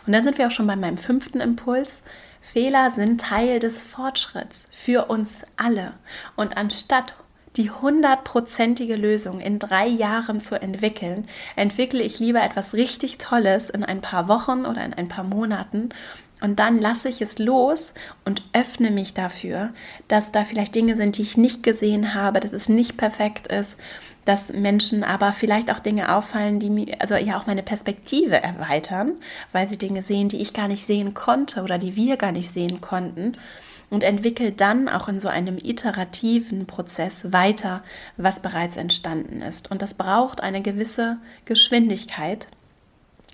Und 0.06 0.12
dann 0.12 0.24
sind 0.24 0.38
wir 0.38 0.46
auch 0.46 0.52
schon 0.52 0.66
bei 0.66 0.76
meinem 0.76 0.98
fünften 0.98 1.40
Impuls. 1.40 1.98
Fehler 2.40 2.90
sind 2.90 3.20
Teil 3.20 3.58
des 3.58 3.82
Fortschritts 3.82 4.64
für 4.70 5.06
uns 5.06 5.44
alle. 5.56 5.94
Und 6.36 6.56
anstatt 6.56 7.14
die 7.56 7.70
hundertprozentige 7.70 8.96
Lösung 8.96 9.40
in 9.40 9.58
drei 9.58 9.86
Jahren 9.86 10.40
zu 10.40 10.60
entwickeln, 10.60 11.26
entwickle 11.56 12.02
ich 12.02 12.18
lieber 12.18 12.42
etwas 12.42 12.74
richtig 12.74 13.16
Tolles 13.18 13.70
in 13.70 13.82
ein 13.82 14.02
paar 14.02 14.28
Wochen 14.28 14.66
oder 14.66 14.84
in 14.84 14.92
ein 14.92 15.08
paar 15.08 15.24
Monaten 15.24 15.90
und 16.40 16.58
dann 16.58 16.80
lasse 16.80 17.08
ich 17.08 17.22
es 17.22 17.38
los 17.38 17.94
und 18.24 18.42
öffne 18.52 18.90
mich 18.90 19.14
dafür, 19.14 19.70
dass 20.08 20.32
da 20.32 20.44
vielleicht 20.44 20.74
Dinge 20.74 20.96
sind, 20.96 21.16
die 21.16 21.22
ich 21.22 21.36
nicht 21.36 21.62
gesehen 21.62 22.14
habe, 22.14 22.40
dass 22.40 22.52
es 22.52 22.68
nicht 22.68 22.96
perfekt 22.96 23.46
ist, 23.46 23.76
dass 24.26 24.52
Menschen 24.52 25.04
aber 25.04 25.32
vielleicht 25.32 25.70
auch 25.70 25.78
Dinge 25.78 26.14
auffallen, 26.14 26.60
die 26.60 26.68
mir, 26.68 27.00
also 27.00 27.14
ja 27.14 27.38
auch 27.38 27.46
meine 27.46 27.62
Perspektive 27.62 28.42
erweitern, 28.42 29.12
weil 29.52 29.68
sie 29.68 29.78
Dinge 29.78 30.02
sehen, 30.02 30.28
die 30.28 30.42
ich 30.42 30.52
gar 30.52 30.68
nicht 30.68 30.84
sehen 30.84 31.14
konnte 31.14 31.62
oder 31.62 31.78
die 31.78 31.96
wir 31.96 32.16
gar 32.16 32.32
nicht 32.32 32.52
sehen 32.52 32.80
konnten 32.80 33.36
und 33.88 34.02
entwickelt 34.02 34.60
dann 34.60 34.88
auch 34.88 35.06
in 35.08 35.20
so 35.20 35.28
einem 35.28 35.58
iterativen 35.58 36.66
Prozess 36.66 37.32
weiter, 37.32 37.84
was 38.16 38.40
bereits 38.40 38.76
entstanden 38.76 39.42
ist. 39.42 39.70
Und 39.70 39.80
das 39.80 39.94
braucht 39.94 40.40
eine 40.42 40.60
gewisse 40.60 41.18
Geschwindigkeit, 41.44 42.48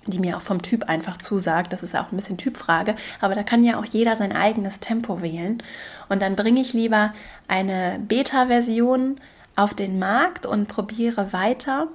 die 0.05 0.19
mir 0.19 0.37
auch 0.37 0.41
vom 0.41 0.61
Typ 0.61 0.83
einfach 0.89 1.17
zusagt. 1.17 1.73
Das 1.73 1.81
ist 1.81 1.95
auch 1.95 2.11
ein 2.11 2.17
bisschen 2.17 2.37
Typfrage, 2.37 2.95
aber 3.19 3.33
da 3.33 3.41
kann 3.41 3.63
ja 3.63 3.79
auch 3.79 3.85
jeder 3.85 4.15
sein 4.15 4.31
eigenes 4.31 4.79
Tempo 4.79 5.23
wählen. 5.23 5.63
Und 6.07 6.21
dann 6.21 6.35
bringe 6.35 6.61
ich 6.61 6.73
lieber 6.73 7.13
eine 7.47 7.99
Beta-Version 8.07 9.19
auf 9.55 9.73
den 9.73 9.99
Markt 9.99 10.45
und 10.45 10.67
probiere 10.67 11.33
weiter 11.33 11.87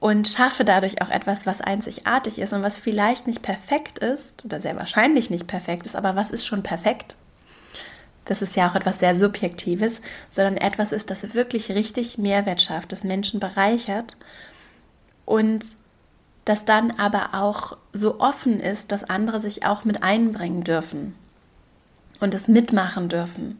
und 0.00 0.28
schaffe 0.28 0.64
dadurch 0.64 1.00
auch 1.00 1.10
etwas, 1.10 1.46
was 1.46 1.60
einzigartig 1.60 2.38
ist 2.38 2.52
und 2.52 2.62
was 2.62 2.78
vielleicht 2.78 3.26
nicht 3.26 3.42
perfekt 3.42 3.98
ist 4.00 4.44
oder 4.44 4.60
sehr 4.60 4.76
wahrscheinlich 4.76 5.30
nicht 5.30 5.46
perfekt 5.46 5.86
ist, 5.86 5.96
aber 5.96 6.16
was 6.16 6.30
ist 6.30 6.46
schon 6.46 6.62
perfekt? 6.62 7.16
Das 8.24 8.42
ist 8.42 8.54
ja 8.56 8.68
auch 8.68 8.74
etwas 8.74 9.00
sehr 9.00 9.14
Subjektives, 9.14 10.00
sondern 10.28 10.56
etwas 10.56 10.92
ist, 10.92 11.10
das 11.10 11.34
wirklich 11.34 11.70
richtig 11.70 12.18
Mehrwert 12.18 12.62
schafft, 12.62 12.92
das 12.92 13.04
Menschen 13.04 13.40
bereichert 13.40 14.16
und 15.24 15.64
das 16.44 16.64
dann 16.64 16.90
aber 16.92 17.30
auch 17.34 17.76
so 17.92 18.20
offen 18.20 18.60
ist, 18.60 18.90
dass 18.90 19.04
andere 19.04 19.38
sich 19.38 19.64
auch 19.64 19.84
mit 19.84 20.02
einbringen 20.02 20.64
dürfen 20.64 21.14
und 22.20 22.34
es 22.34 22.48
mitmachen 22.48 23.08
dürfen 23.08 23.58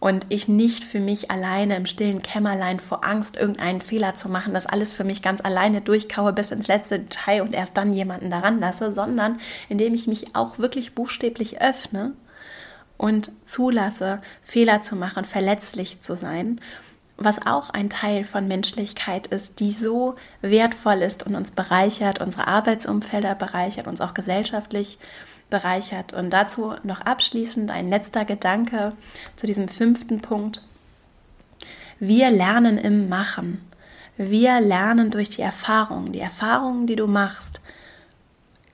und 0.00 0.26
ich 0.28 0.46
nicht 0.46 0.84
für 0.84 1.00
mich 1.00 1.30
alleine 1.30 1.76
im 1.76 1.86
stillen 1.86 2.22
Kämmerlein 2.22 2.78
vor 2.78 3.04
Angst, 3.04 3.36
irgendeinen 3.36 3.80
Fehler 3.80 4.14
zu 4.14 4.28
machen, 4.28 4.54
das 4.54 4.66
alles 4.66 4.92
für 4.92 5.04
mich 5.04 5.22
ganz 5.22 5.40
alleine 5.40 5.80
durchkaue 5.80 6.32
bis 6.32 6.50
ins 6.50 6.68
letzte 6.68 7.00
Detail 7.00 7.42
und 7.42 7.54
erst 7.54 7.76
dann 7.76 7.92
jemanden 7.92 8.30
daran 8.30 8.60
lasse, 8.60 8.92
sondern 8.92 9.40
indem 9.68 9.94
ich 9.94 10.06
mich 10.06 10.36
auch 10.36 10.58
wirklich 10.58 10.94
buchstäblich 10.94 11.60
öffne 11.60 12.12
und 12.96 13.32
zulasse, 13.44 14.20
Fehler 14.42 14.82
zu 14.82 14.94
machen, 14.96 15.24
verletzlich 15.24 16.00
zu 16.00 16.16
sein 16.16 16.60
was 17.20 17.44
auch 17.44 17.70
ein 17.70 17.90
Teil 17.90 18.22
von 18.22 18.46
Menschlichkeit 18.46 19.26
ist, 19.26 19.58
die 19.58 19.72
so 19.72 20.14
wertvoll 20.40 21.02
ist 21.02 21.26
und 21.26 21.34
uns 21.34 21.50
bereichert, 21.50 22.20
unsere 22.20 22.46
Arbeitsumfelder 22.46 23.34
bereichert, 23.34 23.88
uns 23.88 24.00
auch 24.00 24.14
gesellschaftlich 24.14 24.98
bereichert. 24.98 25.37
Und 26.12 26.30
dazu 26.30 26.74
noch 26.82 27.00
abschließend 27.00 27.70
ein 27.70 27.88
letzter 27.88 28.24
Gedanke 28.24 28.92
zu 29.36 29.46
diesem 29.46 29.68
fünften 29.68 30.20
Punkt. 30.20 30.62
Wir 31.98 32.30
lernen 32.30 32.78
im 32.78 33.08
Machen. 33.08 33.64
Wir 34.16 34.60
lernen 34.60 35.10
durch 35.10 35.30
die 35.30 35.42
Erfahrungen. 35.42 36.12
Die 36.12 36.20
Erfahrungen, 36.20 36.86
die 36.86 36.96
du 36.96 37.06
machst, 37.06 37.60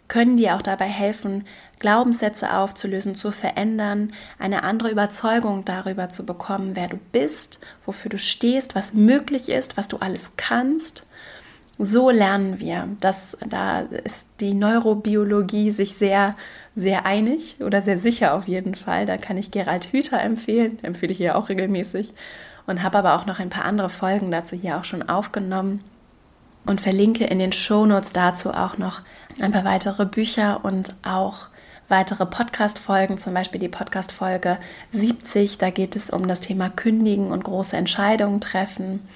können 0.08 0.36
dir 0.36 0.56
auch 0.56 0.62
dabei 0.62 0.86
helfen, 0.86 1.44
Glaubenssätze 1.78 2.54
aufzulösen, 2.54 3.14
zu 3.14 3.30
verändern, 3.30 4.12
eine 4.38 4.62
andere 4.62 4.90
Überzeugung 4.90 5.64
darüber 5.64 6.08
zu 6.08 6.24
bekommen, 6.24 6.76
wer 6.76 6.88
du 6.88 6.98
bist, 7.12 7.60
wofür 7.84 8.10
du 8.10 8.18
stehst, 8.18 8.74
was 8.74 8.94
möglich 8.94 9.48
ist, 9.48 9.76
was 9.76 9.88
du 9.88 9.98
alles 9.98 10.32
kannst. 10.36 11.06
So 11.78 12.10
lernen 12.10 12.60
wir. 12.60 12.88
Das, 13.00 13.36
da 13.46 13.80
ist 13.80 14.26
die 14.40 14.54
Neurobiologie 14.54 15.72
sich 15.72 15.94
sehr, 15.94 16.36
sehr 16.76 17.06
einig 17.06 17.56
oder 17.60 17.80
sehr 17.80 17.98
sicher 17.98 18.34
auf 18.34 18.48
jeden 18.48 18.74
Fall. 18.74 19.06
Da 19.06 19.16
kann 19.16 19.36
ich 19.36 19.50
Gerald 19.50 19.92
Hüther 19.92 20.20
empfehlen, 20.20 20.78
empfehle 20.82 21.12
ich 21.12 21.18
hier 21.18 21.36
auch 21.36 21.48
regelmäßig 21.48 22.12
und 22.66 22.82
habe 22.82 22.98
aber 22.98 23.14
auch 23.14 23.26
noch 23.26 23.38
ein 23.38 23.50
paar 23.50 23.64
andere 23.64 23.90
Folgen 23.90 24.30
dazu 24.30 24.56
hier 24.56 24.78
auch 24.78 24.84
schon 24.84 25.08
aufgenommen 25.08 25.84
und 26.66 26.80
verlinke 26.80 27.24
in 27.24 27.38
den 27.38 27.52
Shownotes 27.52 28.12
dazu 28.12 28.52
auch 28.52 28.78
noch 28.78 29.02
ein 29.40 29.52
paar 29.52 29.64
weitere 29.64 30.06
Bücher 30.06 30.64
und 30.64 30.94
auch 31.04 31.48
weitere 31.88 32.24
Podcast-Folgen, 32.24 33.18
zum 33.18 33.34
Beispiel 33.34 33.60
die 33.60 33.68
Podcast-Folge 33.68 34.58
70. 34.92 35.58
Da 35.58 35.70
geht 35.70 35.96
es 35.96 36.10
um 36.10 36.26
das 36.26 36.40
Thema 36.40 36.70
Kündigen 36.70 37.30
und 37.30 37.44
große 37.44 37.76
Entscheidungen 37.76 38.40
treffen. 38.40 39.06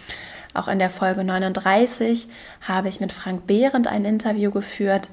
Auch 0.54 0.68
in 0.68 0.78
der 0.78 0.90
Folge 0.90 1.24
39 1.24 2.28
habe 2.60 2.88
ich 2.88 3.00
mit 3.00 3.12
Frank 3.12 3.46
Behrendt 3.46 3.86
ein 3.86 4.04
Interview 4.04 4.50
geführt, 4.50 5.08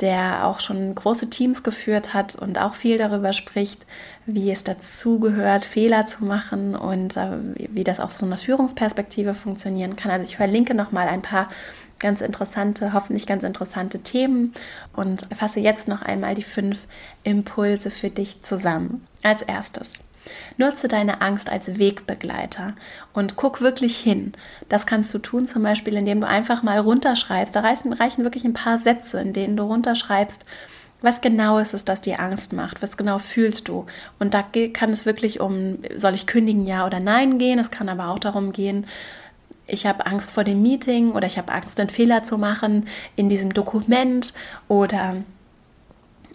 der 0.00 0.46
auch 0.46 0.60
schon 0.60 0.94
große 0.94 1.30
Teams 1.30 1.62
geführt 1.62 2.12
hat 2.12 2.34
und 2.34 2.58
auch 2.58 2.74
viel 2.74 2.98
darüber 2.98 3.32
spricht, 3.32 3.86
wie 4.26 4.50
es 4.50 4.64
dazugehört, 4.64 5.64
Fehler 5.64 6.06
zu 6.06 6.24
machen 6.24 6.74
und 6.74 7.16
äh, 7.16 7.38
wie 7.54 7.84
das 7.84 8.00
auch 8.00 8.10
so 8.10 8.26
eine 8.26 8.36
Führungsperspektive 8.36 9.34
funktionieren 9.34 9.96
kann. 9.96 10.10
Also 10.10 10.28
ich 10.28 10.36
verlinke 10.36 10.74
noch 10.74 10.92
mal 10.92 11.08
ein 11.08 11.22
paar 11.22 11.48
ganz 11.98 12.20
interessante, 12.20 12.92
hoffentlich 12.92 13.26
ganz 13.26 13.42
interessante 13.42 14.00
Themen 14.00 14.52
und 14.94 15.26
fasse 15.34 15.60
jetzt 15.60 15.88
noch 15.88 16.02
einmal 16.02 16.34
die 16.34 16.42
fünf 16.42 16.86
Impulse 17.24 17.90
für 17.90 18.10
dich 18.10 18.42
zusammen. 18.42 19.06
Als 19.22 19.42
erstes. 19.42 19.94
Nutze 20.56 20.88
deine 20.88 21.20
Angst 21.20 21.50
als 21.50 21.78
Wegbegleiter 21.78 22.74
und 23.12 23.36
guck 23.36 23.60
wirklich 23.60 23.96
hin. 23.96 24.32
Das 24.68 24.86
kannst 24.86 25.12
du 25.14 25.18
tun, 25.18 25.46
zum 25.46 25.62
Beispiel, 25.62 25.94
indem 25.94 26.20
du 26.20 26.26
einfach 26.26 26.62
mal 26.62 26.78
runterschreibst. 26.78 27.54
Da 27.54 27.60
reichen, 27.60 27.92
reichen 27.92 28.24
wirklich 28.24 28.44
ein 28.44 28.52
paar 28.52 28.78
Sätze, 28.78 29.20
in 29.20 29.32
denen 29.32 29.56
du 29.56 29.64
runterschreibst, 29.64 30.44
was 31.02 31.20
genau 31.20 31.58
ist 31.58 31.74
es, 31.74 31.84
das 31.84 32.00
dir 32.00 32.20
Angst 32.20 32.52
macht? 32.52 32.82
Was 32.82 32.96
genau 32.96 33.18
fühlst 33.18 33.68
du? 33.68 33.86
Und 34.18 34.34
da 34.34 34.42
kann 34.72 34.90
es 34.90 35.04
wirklich 35.04 35.40
um, 35.40 35.78
soll 35.94 36.14
ich 36.14 36.26
kündigen, 36.26 36.66
ja 36.66 36.86
oder 36.86 37.00
nein 37.00 37.38
gehen? 37.38 37.58
Es 37.58 37.70
kann 37.70 37.88
aber 37.88 38.08
auch 38.08 38.18
darum 38.18 38.52
gehen, 38.52 38.86
ich 39.66 39.86
habe 39.86 40.06
Angst 40.06 40.30
vor 40.30 40.44
dem 40.44 40.62
Meeting 40.62 41.12
oder 41.12 41.26
ich 41.26 41.38
habe 41.38 41.52
Angst, 41.52 41.78
einen 41.80 41.90
Fehler 41.90 42.22
zu 42.22 42.38
machen 42.38 42.88
in 43.16 43.28
diesem 43.28 43.52
Dokument 43.52 44.32
oder 44.68 45.16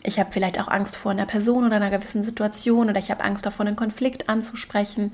ich 0.04 0.20
habe 0.20 0.32
vielleicht 0.32 0.60
auch 0.60 0.68
Angst 0.68 0.96
vor 0.96 1.12
einer 1.12 1.26
Person 1.26 1.66
oder 1.66 1.76
einer 1.76 1.90
gewissen 1.90 2.24
Situation 2.24 2.90
oder 2.90 3.00
ich 3.00 3.12
habe 3.12 3.24
Angst 3.24 3.46
davor, 3.46 3.66
einen 3.66 3.76
Konflikt 3.76 4.30
anzusprechen. 4.30 5.14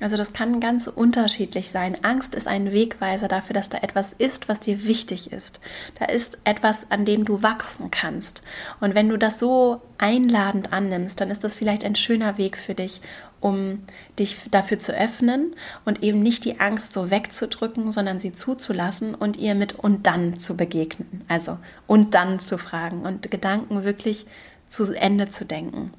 Also 0.00 0.16
das 0.16 0.32
kann 0.32 0.58
ganz 0.58 0.88
unterschiedlich 0.88 1.68
sein. 1.68 1.96
Angst 2.02 2.34
ist 2.34 2.48
ein 2.48 2.72
Wegweiser 2.72 3.28
dafür, 3.28 3.54
dass 3.54 3.68
da 3.68 3.78
etwas 3.78 4.12
ist, 4.12 4.48
was 4.48 4.58
dir 4.58 4.84
wichtig 4.84 5.32
ist. 5.32 5.60
Da 5.98 6.06
ist 6.06 6.38
etwas, 6.42 6.90
an 6.90 7.04
dem 7.04 7.24
du 7.24 7.42
wachsen 7.44 7.92
kannst. 7.92 8.42
Und 8.80 8.96
wenn 8.96 9.08
du 9.08 9.16
das 9.16 9.38
so 9.38 9.80
einladend 9.98 10.72
annimmst, 10.72 11.20
dann 11.20 11.30
ist 11.30 11.44
das 11.44 11.54
vielleicht 11.54 11.84
ein 11.84 11.94
schöner 11.94 12.38
Weg 12.38 12.58
für 12.58 12.74
dich, 12.74 13.00
um 13.44 13.80
dich 14.18 14.48
dafür 14.50 14.78
zu 14.78 14.96
öffnen 14.96 15.54
und 15.84 16.02
eben 16.02 16.22
nicht 16.22 16.46
die 16.46 16.60
Angst 16.60 16.94
so 16.94 17.10
wegzudrücken, 17.10 17.92
sondern 17.92 18.18
sie 18.18 18.32
zuzulassen 18.32 19.14
und 19.14 19.36
ihr 19.36 19.54
mit 19.54 19.74
und 19.74 20.06
dann 20.06 20.38
zu 20.38 20.56
begegnen. 20.56 21.26
Also 21.28 21.58
und 21.86 22.14
dann 22.14 22.40
zu 22.40 22.56
fragen 22.56 23.02
und 23.02 23.30
Gedanken 23.30 23.84
wirklich 23.84 24.24
zu 24.68 24.94
Ende 24.94 25.28
zu 25.28 25.44
denken. 25.44 25.92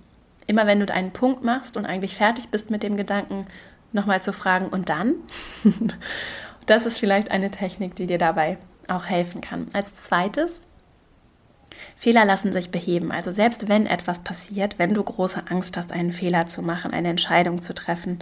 Immer 0.47 0.65
wenn 0.65 0.79
du 0.79 0.91
einen 0.91 1.11
Punkt 1.11 1.43
machst 1.43 1.77
und 1.77 1.85
eigentlich 1.85 2.15
fertig 2.15 2.47
bist 2.49 2.71
mit 2.71 2.81
dem 2.81 2.97
Gedanken, 2.97 3.45
nochmal 3.93 4.23
zu 4.23 4.33
fragen 4.33 4.69
und 4.69 4.89
dann. 4.89 5.13
das 6.65 6.87
ist 6.87 6.97
vielleicht 6.97 7.29
eine 7.29 7.51
Technik, 7.51 7.95
die 7.95 8.07
dir 8.07 8.17
dabei 8.17 8.57
auch 8.87 9.05
helfen 9.05 9.41
kann. 9.41 9.67
Als 9.71 9.93
zweites 9.93 10.61
Fehler 11.95 12.25
lassen 12.25 12.51
sich 12.51 12.69
beheben. 12.69 13.11
Also 13.11 13.31
selbst 13.31 13.67
wenn 13.69 13.87
etwas 13.87 14.19
passiert, 14.19 14.77
wenn 14.77 14.93
du 14.93 15.03
große 15.03 15.43
Angst 15.49 15.77
hast, 15.77 15.91
einen 15.91 16.11
Fehler 16.11 16.47
zu 16.47 16.61
machen, 16.61 16.91
eine 16.91 17.09
Entscheidung 17.09 17.61
zu 17.61 17.73
treffen, 17.73 18.19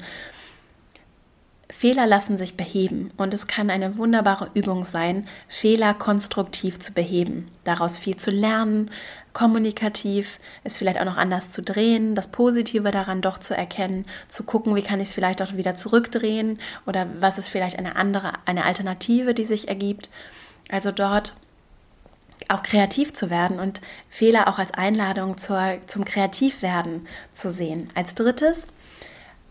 Fehler 1.70 2.06
lassen 2.06 2.38
sich 2.38 2.56
beheben 2.56 3.12
und 3.18 3.34
es 3.34 3.48
kann 3.48 3.72
eine 3.72 3.98
wunderbare 3.98 4.52
Übung 4.54 4.86
sein, 4.86 5.28
Fehler 5.48 5.96
konstruktiv 5.96 6.80
zu 6.80 6.94
beheben, 6.94 7.48
daraus 7.64 7.98
viel 7.98 8.16
zu 8.16 8.30
lernen, 8.30 8.92
kommunikativ, 9.34 10.40
es 10.64 10.78
vielleicht 10.78 11.00
auch 11.00 11.06
noch 11.06 11.18
anders 11.18 11.50
zu 11.50 11.64
drehen, 11.64 12.14
das 12.14 12.30
Positive 12.30 12.92
daran 12.92 13.22
doch 13.22 13.40
zu 13.40 13.58
erkennen, 13.58 14.06
zu 14.28 14.44
gucken, 14.44 14.76
wie 14.76 14.84
kann 14.84 15.00
ich 15.00 15.10
es 15.10 15.14
vielleicht 15.14 15.42
auch 15.42 15.54
wieder 15.54 15.74
zurückdrehen 15.74 16.60
oder 16.86 17.08
was 17.20 17.40
ist 17.40 17.50
vielleicht 17.50 17.80
eine 17.80 17.96
andere, 17.96 18.34
eine 18.46 18.66
Alternative, 18.66 19.34
die 19.34 19.46
sich 19.46 19.68
ergibt. 19.68 20.12
Also 20.70 20.92
dort 20.92 21.34
auch 22.50 22.64
kreativ 22.64 23.14
zu 23.14 23.30
werden 23.30 23.60
und 23.60 23.82
Fehler 24.10 24.48
auch 24.48 24.60
als 24.60 24.72
Einladung 24.72 25.38
zur, 25.38 25.78
zum 25.88 26.06
Kreativwerden 26.06 27.08
zu 27.34 27.52
sehen. 27.52 27.90
Als 27.96 28.16
drittes 28.16 28.68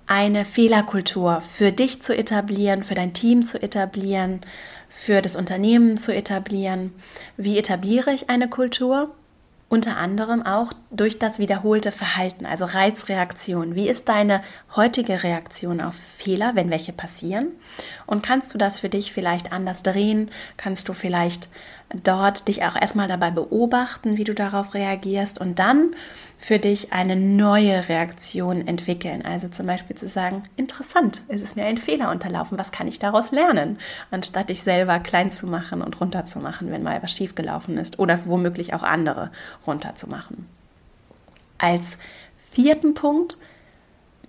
eine 0.06 0.44
Fehlerkultur 0.44 1.40
für 1.40 1.72
dich 1.72 2.02
zu 2.02 2.16
etablieren, 2.16 2.84
für 2.84 2.94
dein 2.94 3.14
Team 3.14 3.46
zu 3.46 3.62
etablieren, 3.62 4.40
für 4.88 5.22
das 5.22 5.36
Unternehmen 5.36 5.96
zu 5.96 6.14
etablieren. 6.14 6.92
Wie 7.36 7.58
etabliere 7.58 8.12
ich 8.12 8.28
eine 8.28 8.48
Kultur? 8.48 9.14
Unter 9.70 9.96
anderem 9.96 10.44
auch 10.44 10.70
durch 10.90 11.18
das 11.18 11.38
wiederholte 11.38 11.92
Verhalten, 11.92 12.44
also 12.44 12.66
Reizreaktion. 12.66 13.74
Wie 13.74 13.88
ist 13.88 14.06
deine 14.10 14.42
heutige 14.76 15.22
Reaktion 15.22 15.80
auf 15.80 15.94
Fehler, 15.94 16.54
wenn 16.54 16.68
welche 16.68 16.92
passieren? 16.92 17.46
Und 18.04 18.22
kannst 18.22 18.52
du 18.52 18.58
das 18.58 18.80
für 18.80 18.90
dich 18.90 19.14
vielleicht 19.14 19.50
anders 19.50 19.82
drehen? 19.82 20.30
Kannst 20.58 20.90
du 20.90 20.92
vielleicht 20.92 21.48
dort 22.02 22.48
dich 22.48 22.64
auch 22.64 22.76
erstmal 22.76 23.08
dabei 23.08 23.30
beobachten, 23.30 24.16
wie 24.16 24.24
du 24.24 24.34
darauf 24.34 24.74
reagierst 24.74 25.40
und 25.40 25.58
dann 25.58 25.94
für 26.38 26.58
dich 26.58 26.92
eine 26.92 27.14
neue 27.14 27.88
Reaktion 27.88 28.66
entwickeln. 28.66 29.24
Also 29.24 29.48
zum 29.48 29.66
Beispiel 29.66 29.96
zu 29.96 30.08
sagen, 30.08 30.42
interessant, 30.56 31.22
es 31.28 31.42
ist 31.42 31.54
mir 31.54 31.66
ein 31.66 31.78
Fehler 31.78 32.10
unterlaufen, 32.10 32.58
was 32.58 32.72
kann 32.72 32.88
ich 32.88 32.98
daraus 32.98 33.30
lernen? 33.30 33.78
Anstatt 34.10 34.48
dich 34.48 34.62
selber 34.62 34.98
klein 34.98 35.30
zu 35.30 35.46
machen 35.46 35.82
und 35.82 36.00
runterzumachen, 36.00 36.70
wenn 36.70 36.82
mal 36.82 37.02
was 37.02 37.12
schiefgelaufen 37.12 37.78
ist 37.78 37.98
oder 37.98 38.26
womöglich 38.26 38.74
auch 38.74 38.82
andere 38.82 39.30
runterzumachen. 39.66 40.46
Als 41.58 41.96
vierten 42.50 42.94
Punkt, 42.94 43.36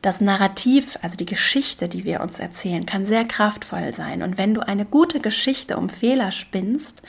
das 0.03 0.19
Narrativ, 0.21 0.99
also 1.01 1.15
die 1.15 1.25
Geschichte, 1.25 1.87
die 1.87 2.03
wir 2.03 2.21
uns 2.21 2.39
erzählen, 2.39 2.85
kann 2.85 3.05
sehr 3.05 3.23
kraftvoll 3.23 3.93
sein. 3.93 4.21
Und 4.21 4.37
wenn 4.37 4.53
du 4.53 4.59
eine 4.59 4.85
gute 4.85 5.21
Geschichte 5.21 5.77
um 5.77 5.89
Fehler 5.89 6.31
spinnst, 6.31 7.01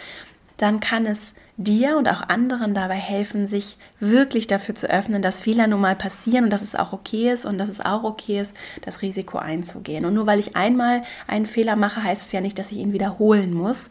dann 0.57 0.81
kann 0.81 1.07
es 1.07 1.35
dir 1.57 1.97
und 1.97 2.09
auch 2.09 2.29
anderen 2.29 2.75
dabei 2.75 2.97
helfen, 2.97 3.47
sich 3.47 3.77
wirklich 4.01 4.47
dafür 4.47 4.75
zu 4.75 4.91
öffnen, 4.91 5.23
dass 5.23 5.41
Fehler 5.41 5.67
nun 5.67 5.81
mal 5.81 5.95
passieren 5.95 6.45
und 6.45 6.51
dass 6.51 6.63
es 6.63 6.75
auch 6.75 6.93
okay 6.93 7.33
ist 7.33 7.47
und 7.47 7.59
dass 7.59 7.69
es 7.69 7.81
auch 7.81 8.03
okay 8.03 8.41
ist, 8.41 8.57
das 8.83 9.03
Risiko 9.03 9.39
einzugehen. 9.39 10.05
Und 10.05 10.15
nur 10.15 10.27
weil 10.27 10.39
ich 10.39 10.57
einmal 10.57 11.03
einen 11.27 11.47
Fehler 11.47 11.77
mache, 11.77 12.03
heißt 12.03 12.27
es 12.27 12.33
ja 12.33 12.41
nicht, 12.41 12.59
dass 12.59 12.73
ich 12.73 12.79
ihn 12.79 12.93
wiederholen 12.93 13.55
muss. 13.55 13.89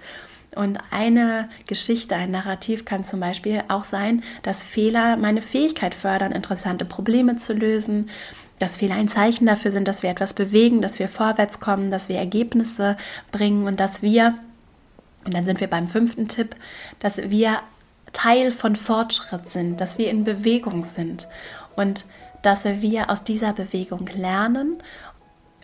Und 0.56 0.80
eine 0.92 1.50
Geschichte, 1.68 2.16
ein 2.16 2.32
Narrativ 2.32 2.86
kann 2.86 3.04
zum 3.04 3.20
Beispiel 3.20 3.64
auch 3.70 3.86
sein, 3.86 4.24
dass 4.44 4.64
Fehler 4.64 5.18
meine 5.18 5.42
Fähigkeit 5.42 5.96
fördern, 5.96 6.32
interessante 6.32 6.86
Probleme 6.86 7.38
zu 7.38 7.54
lösen, 7.54 8.10
dass 8.60 8.76
Fehler 8.76 8.96
ein 8.96 9.08
Zeichen 9.08 9.48
dafür 9.48 9.72
sind, 9.72 9.88
dass 9.88 10.04
wir 10.04 10.10
etwas 10.10 10.34
bewegen, 10.34 10.82
dass 10.82 11.00
wir 11.00 11.08
vorwärts 11.08 11.60
kommen, 11.60 11.90
dass 11.90 12.08
wir 12.08 12.18
Ergebnisse 12.18 12.98
bringen 13.32 13.68
und 13.68 13.80
dass 13.80 14.02
wir 14.02 14.36
und 15.26 15.34
dann 15.34 15.44
sind 15.44 15.60
wir 15.60 15.70
beim 15.70 15.88
fünften 15.88 16.28
Tipp, 16.28 16.56
dass 17.00 17.18
wir 17.18 17.62
Teil 18.12 18.52
von 18.52 18.76
Fortschritt 18.76 19.50
sind, 19.50 19.82
dass 19.82 19.98
wir 19.98 20.10
in 20.10 20.24
Bewegung 20.24 20.86
sind 20.86 21.28
und 21.76 22.06
dass 22.42 22.66
wir 22.66 23.10
aus 23.10 23.24
dieser 23.24 23.54
Bewegung 23.54 24.08
lernen 24.08 24.84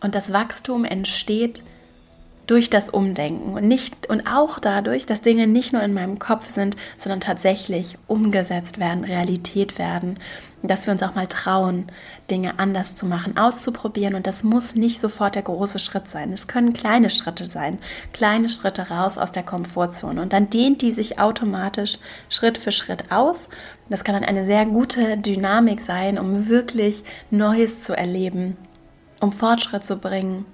und 0.02 0.15
das 0.15 0.32
Wachstum 0.34 0.86
entsteht 0.86 1.63
durch 2.50 2.70
das 2.70 2.90
Umdenken 2.90 3.54
und 3.54 3.68
nicht 3.68 4.10
und 4.10 4.28
auch 4.28 4.60
dadurch, 4.60 5.06
dass 5.06 5.22
Dinge 5.22 5.48
nicht 5.48 5.74
nur 5.74 5.84
in 5.84 5.94
meinem 5.94 6.20
Kopf 6.20 6.48
sind, 6.50 6.76
sondern 6.98 7.22
tatsächlich 7.22 7.98
umgesetzt 8.08 8.80
werden, 8.80 9.04
Realität 9.04 9.78
werden 9.78 10.18
dass 10.62 10.86
wir 10.86 10.92
uns 10.92 11.04
auch 11.04 11.16
mal 11.16 11.28
trauen, 11.28 11.88
Dinge 12.30 12.60
anders 12.60 12.96
zu 12.96 13.06
machen, 13.06 13.38
auszuprobieren. 13.38 14.16
Und 14.16 14.28
das 14.28 14.44
muss 14.44 14.76
nicht 14.76 15.00
sofort 15.00 15.36
der 15.36 15.44
große 15.44 15.80
Schritt 15.80 16.08
sein. 16.08 16.34
Es 16.34 16.48
können 16.48 16.74
kleine 16.74 17.10
Schritte 17.10 17.46
sein, 17.46 17.80
kleine 18.14 18.50
Schritte 18.50 18.90
raus 18.90 19.18
aus 19.18 19.32
der 19.32 19.44
Komfortzone. 19.44 20.22
Und 20.22 20.34
dann 20.34 20.50
dehnt 20.50 20.82
die 20.82 20.92
sich 20.92 21.20
automatisch 21.20 21.98
Schritt 22.30 22.58
für 22.58 22.72
Schritt 22.72 23.12
aus. 23.12 23.48
Das 23.90 24.04
kann 24.04 24.16
dann 24.16 24.26
eine 24.26 24.46
sehr 24.46 24.66
gute 24.66 25.18
Dynamik 25.18 25.82
sein, 25.82 26.20
um 26.20 26.50
wirklich 26.50 27.04
Neues 27.32 27.84
zu 27.84 27.96
erleben, 27.96 28.58
um 29.22 29.32
Fortschritt 29.32 29.86
zu 29.86 29.98
bringen, 29.98 30.46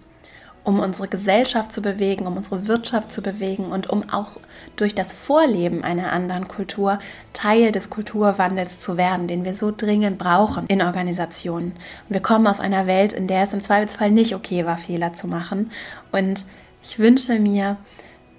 um 0.65 0.79
unsere 0.79 1.07
Gesellschaft 1.07 1.71
zu 1.71 1.81
bewegen, 1.81 2.25
um 2.27 2.35
unsere 2.35 2.67
Wirtschaft 2.67 3.11
zu 3.11 3.21
bewegen 3.21 3.67
und 3.67 3.89
um 3.89 4.09
auch 4.09 4.31
durch 4.75 4.95
das 4.95 5.13
Vorleben 5.13 5.83
einer 5.83 6.11
anderen 6.11 6.47
Kultur 6.47 6.99
Teil 7.31 7.71
des 7.71 7.89
Kulturwandels 7.89 8.79
zu 8.79 8.97
werden, 8.97 9.27
den 9.27 9.45
wir 9.45 9.53
so 9.53 9.71
dringend 9.75 10.17
brauchen 10.17 10.65
in 10.67 10.81
Organisationen. 10.81 11.73
Und 12.09 12.13
wir 12.13 12.21
kommen 12.21 12.47
aus 12.47 12.59
einer 12.59 12.87
Welt, 12.87 13.13
in 13.13 13.27
der 13.27 13.43
es 13.43 13.53
im 13.53 13.61
Zweifelsfall 13.61 14.11
nicht 14.11 14.35
okay 14.35 14.65
war, 14.65 14.77
Fehler 14.77 15.13
zu 15.13 15.27
machen. 15.27 15.71
Und 16.11 16.45
ich 16.81 16.99
wünsche 16.99 17.39
mir, 17.39 17.77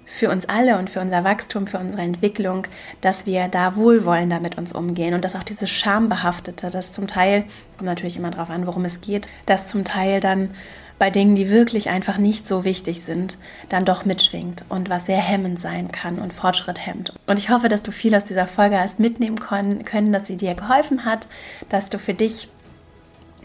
für 0.09 0.29
uns 0.29 0.47
alle 0.47 0.77
und 0.77 0.89
für 0.89 1.01
unser 1.01 1.25
Wachstum, 1.25 1.67
für 1.67 1.79
unsere 1.79 2.01
Entwicklung, 2.01 2.65
dass 3.01 3.25
wir 3.25 3.49
da 3.49 3.75
wohlwollender 3.75 4.39
mit 4.39 4.57
uns 4.57 4.71
umgehen 4.71 5.13
und 5.13 5.25
dass 5.25 5.35
auch 5.35 5.43
dieses 5.43 5.69
Schambehaftete, 5.69 6.71
das 6.71 6.93
zum 6.93 7.07
Teil, 7.07 7.43
kommt 7.75 7.87
natürlich 7.87 8.15
immer 8.15 8.31
darauf 8.31 8.49
an, 8.49 8.65
worum 8.65 8.85
es 8.85 9.01
geht, 9.01 9.27
das 9.45 9.67
zum 9.67 9.83
Teil 9.83 10.21
dann 10.21 10.51
bei 10.99 11.09
Dingen, 11.11 11.35
die 11.35 11.49
wirklich 11.49 11.89
einfach 11.89 12.17
nicht 12.17 12.47
so 12.47 12.63
wichtig 12.63 13.03
sind, 13.03 13.37
dann 13.69 13.85
doch 13.85 14.05
mitschwingt 14.05 14.65
und 14.69 14.89
was 14.89 15.05
sehr 15.05 15.19
hemmend 15.19 15.59
sein 15.59 15.91
kann 15.91 16.19
und 16.19 16.33
Fortschritt 16.33 16.85
hemmt. 16.85 17.13
Und 17.27 17.37
ich 17.37 17.49
hoffe, 17.49 17.69
dass 17.69 17.83
du 17.83 17.91
viel 17.91 18.15
aus 18.15 18.23
dieser 18.23 18.47
Folge 18.47 18.79
hast 18.79 18.99
mitnehmen 18.99 19.39
können, 19.39 20.13
dass 20.13 20.27
sie 20.27 20.37
dir 20.37 20.55
geholfen 20.55 21.05
hat, 21.05 21.27
dass 21.69 21.89
du 21.89 21.99
für 21.99 22.13
dich 22.13 22.49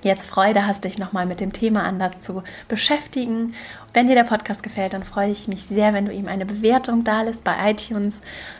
jetzt 0.02 0.26
Freude 0.26 0.66
hast, 0.66 0.84
dich 0.84 0.98
nochmal 0.98 1.26
mit 1.26 1.40
dem 1.40 1.52
Thema 1.52 1.84
anders 1.84 2.22
zu 2.22 2.42
beschäftigen. 2.68 3.54
Wenn 3.94 4.08
dir 4.08 4.14
der 4.14 4.24
Podcast 4.24 4.62
gefällt, 4.62 4.94
dann 4.94 5.04
freue 5.04 5.30
ich 5.30 5.48
mich 5.48 5.64
sehr, 5.64 5.94
wenn 5.94 6.06
du 6.06 6.12
ihm 6.12 6.26
eine 6.28 6.46
Bewertung 6.46 7.04
da 7.04 7.22
lässt 7.22 7.44
bei 7.44 7.70
iTunes, 7.70 8.16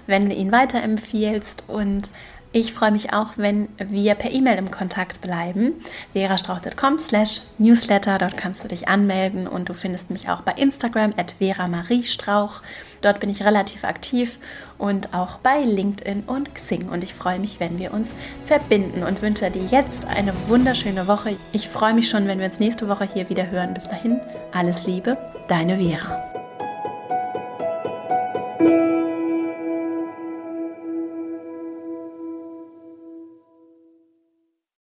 wenn 0.06 0.28
du 0.28 0.34
ihn 0.34 0.52
weiterempfiehlst 0.52 1.64
und 1.68 2.10
ich 2.54 2.74
freue 2.74 2.90
mich 2.90 3.14
auch, 3.14 3.28
wenn 3.36 3.68
wir 3.78 4.14
per 4.14 4.30
E-Mail 4.30 4.58
im 4.58 4.70
Kontakt 4.70 5.22
bleiben. 5.22 5.72
verastrauch.com 6.12 6.98
slash 6.98 7.40
newsletter, 7.56 8.18
dort 8.18 8.36
kannst 8.36 8.62
du 8.62 8.68
dich 8.68 8.88
anmelden 8.88 9.46
und 9.46 9.70
du 9.70 9.74
findest 9.74 10.10
mich 10.10 10.28
auch 10.28 10.42
bei 10.42 10.52
Instagram 10.52 11.12
at 11.16 11.34
veramariestrauch. 11.38 12.60
Dort 13.00 13.20
bin 13.20 13.30
ich 13.30 13.42
relativ 13.42 13.84
aktiv 13.84 14.38
und 14.76 15.14
auch 15.14 15.38
bei 15.38 15.62
LinkedIn 15.62 16.24
und 16.26 16.54
Xing 16.54 16.90
und 16.90 17.02
ich 17.02 17.14
freue 17.14 17.38
mich, 17.38 17.58
wenn 17.58 17.78
wir 17.78 17.94
uns 17.94 18.10
verbinden 18.44 19.02
und 19.02 19.22
wünsche 19.22 19.50
dir 19.50 19.64
jetzt 19.64 20.04
eine 20.04 20.34
wunderschöne 20.46 21.08
Woche. 21.08 21.36
Ich 21.52 21.70
freue 21.70 21.94
mich 21.94 22.10
schon, 22.10 22.26
wenn 22.26 22.38
wir 22.38 22.46
uns 22.46 22.60
nächste 22.60 22.86
Woche 22.86 23.08
hier 23.10 23.30
wieder 23.30 23.50
hören. 23.50 23.72
Bis 23.72 23.84
dahin, 23.84 24.20
alles 24.52 24.86
Liebe, 24.86 25.16
deine 25.48 25.78
Vera. 25.78 26.32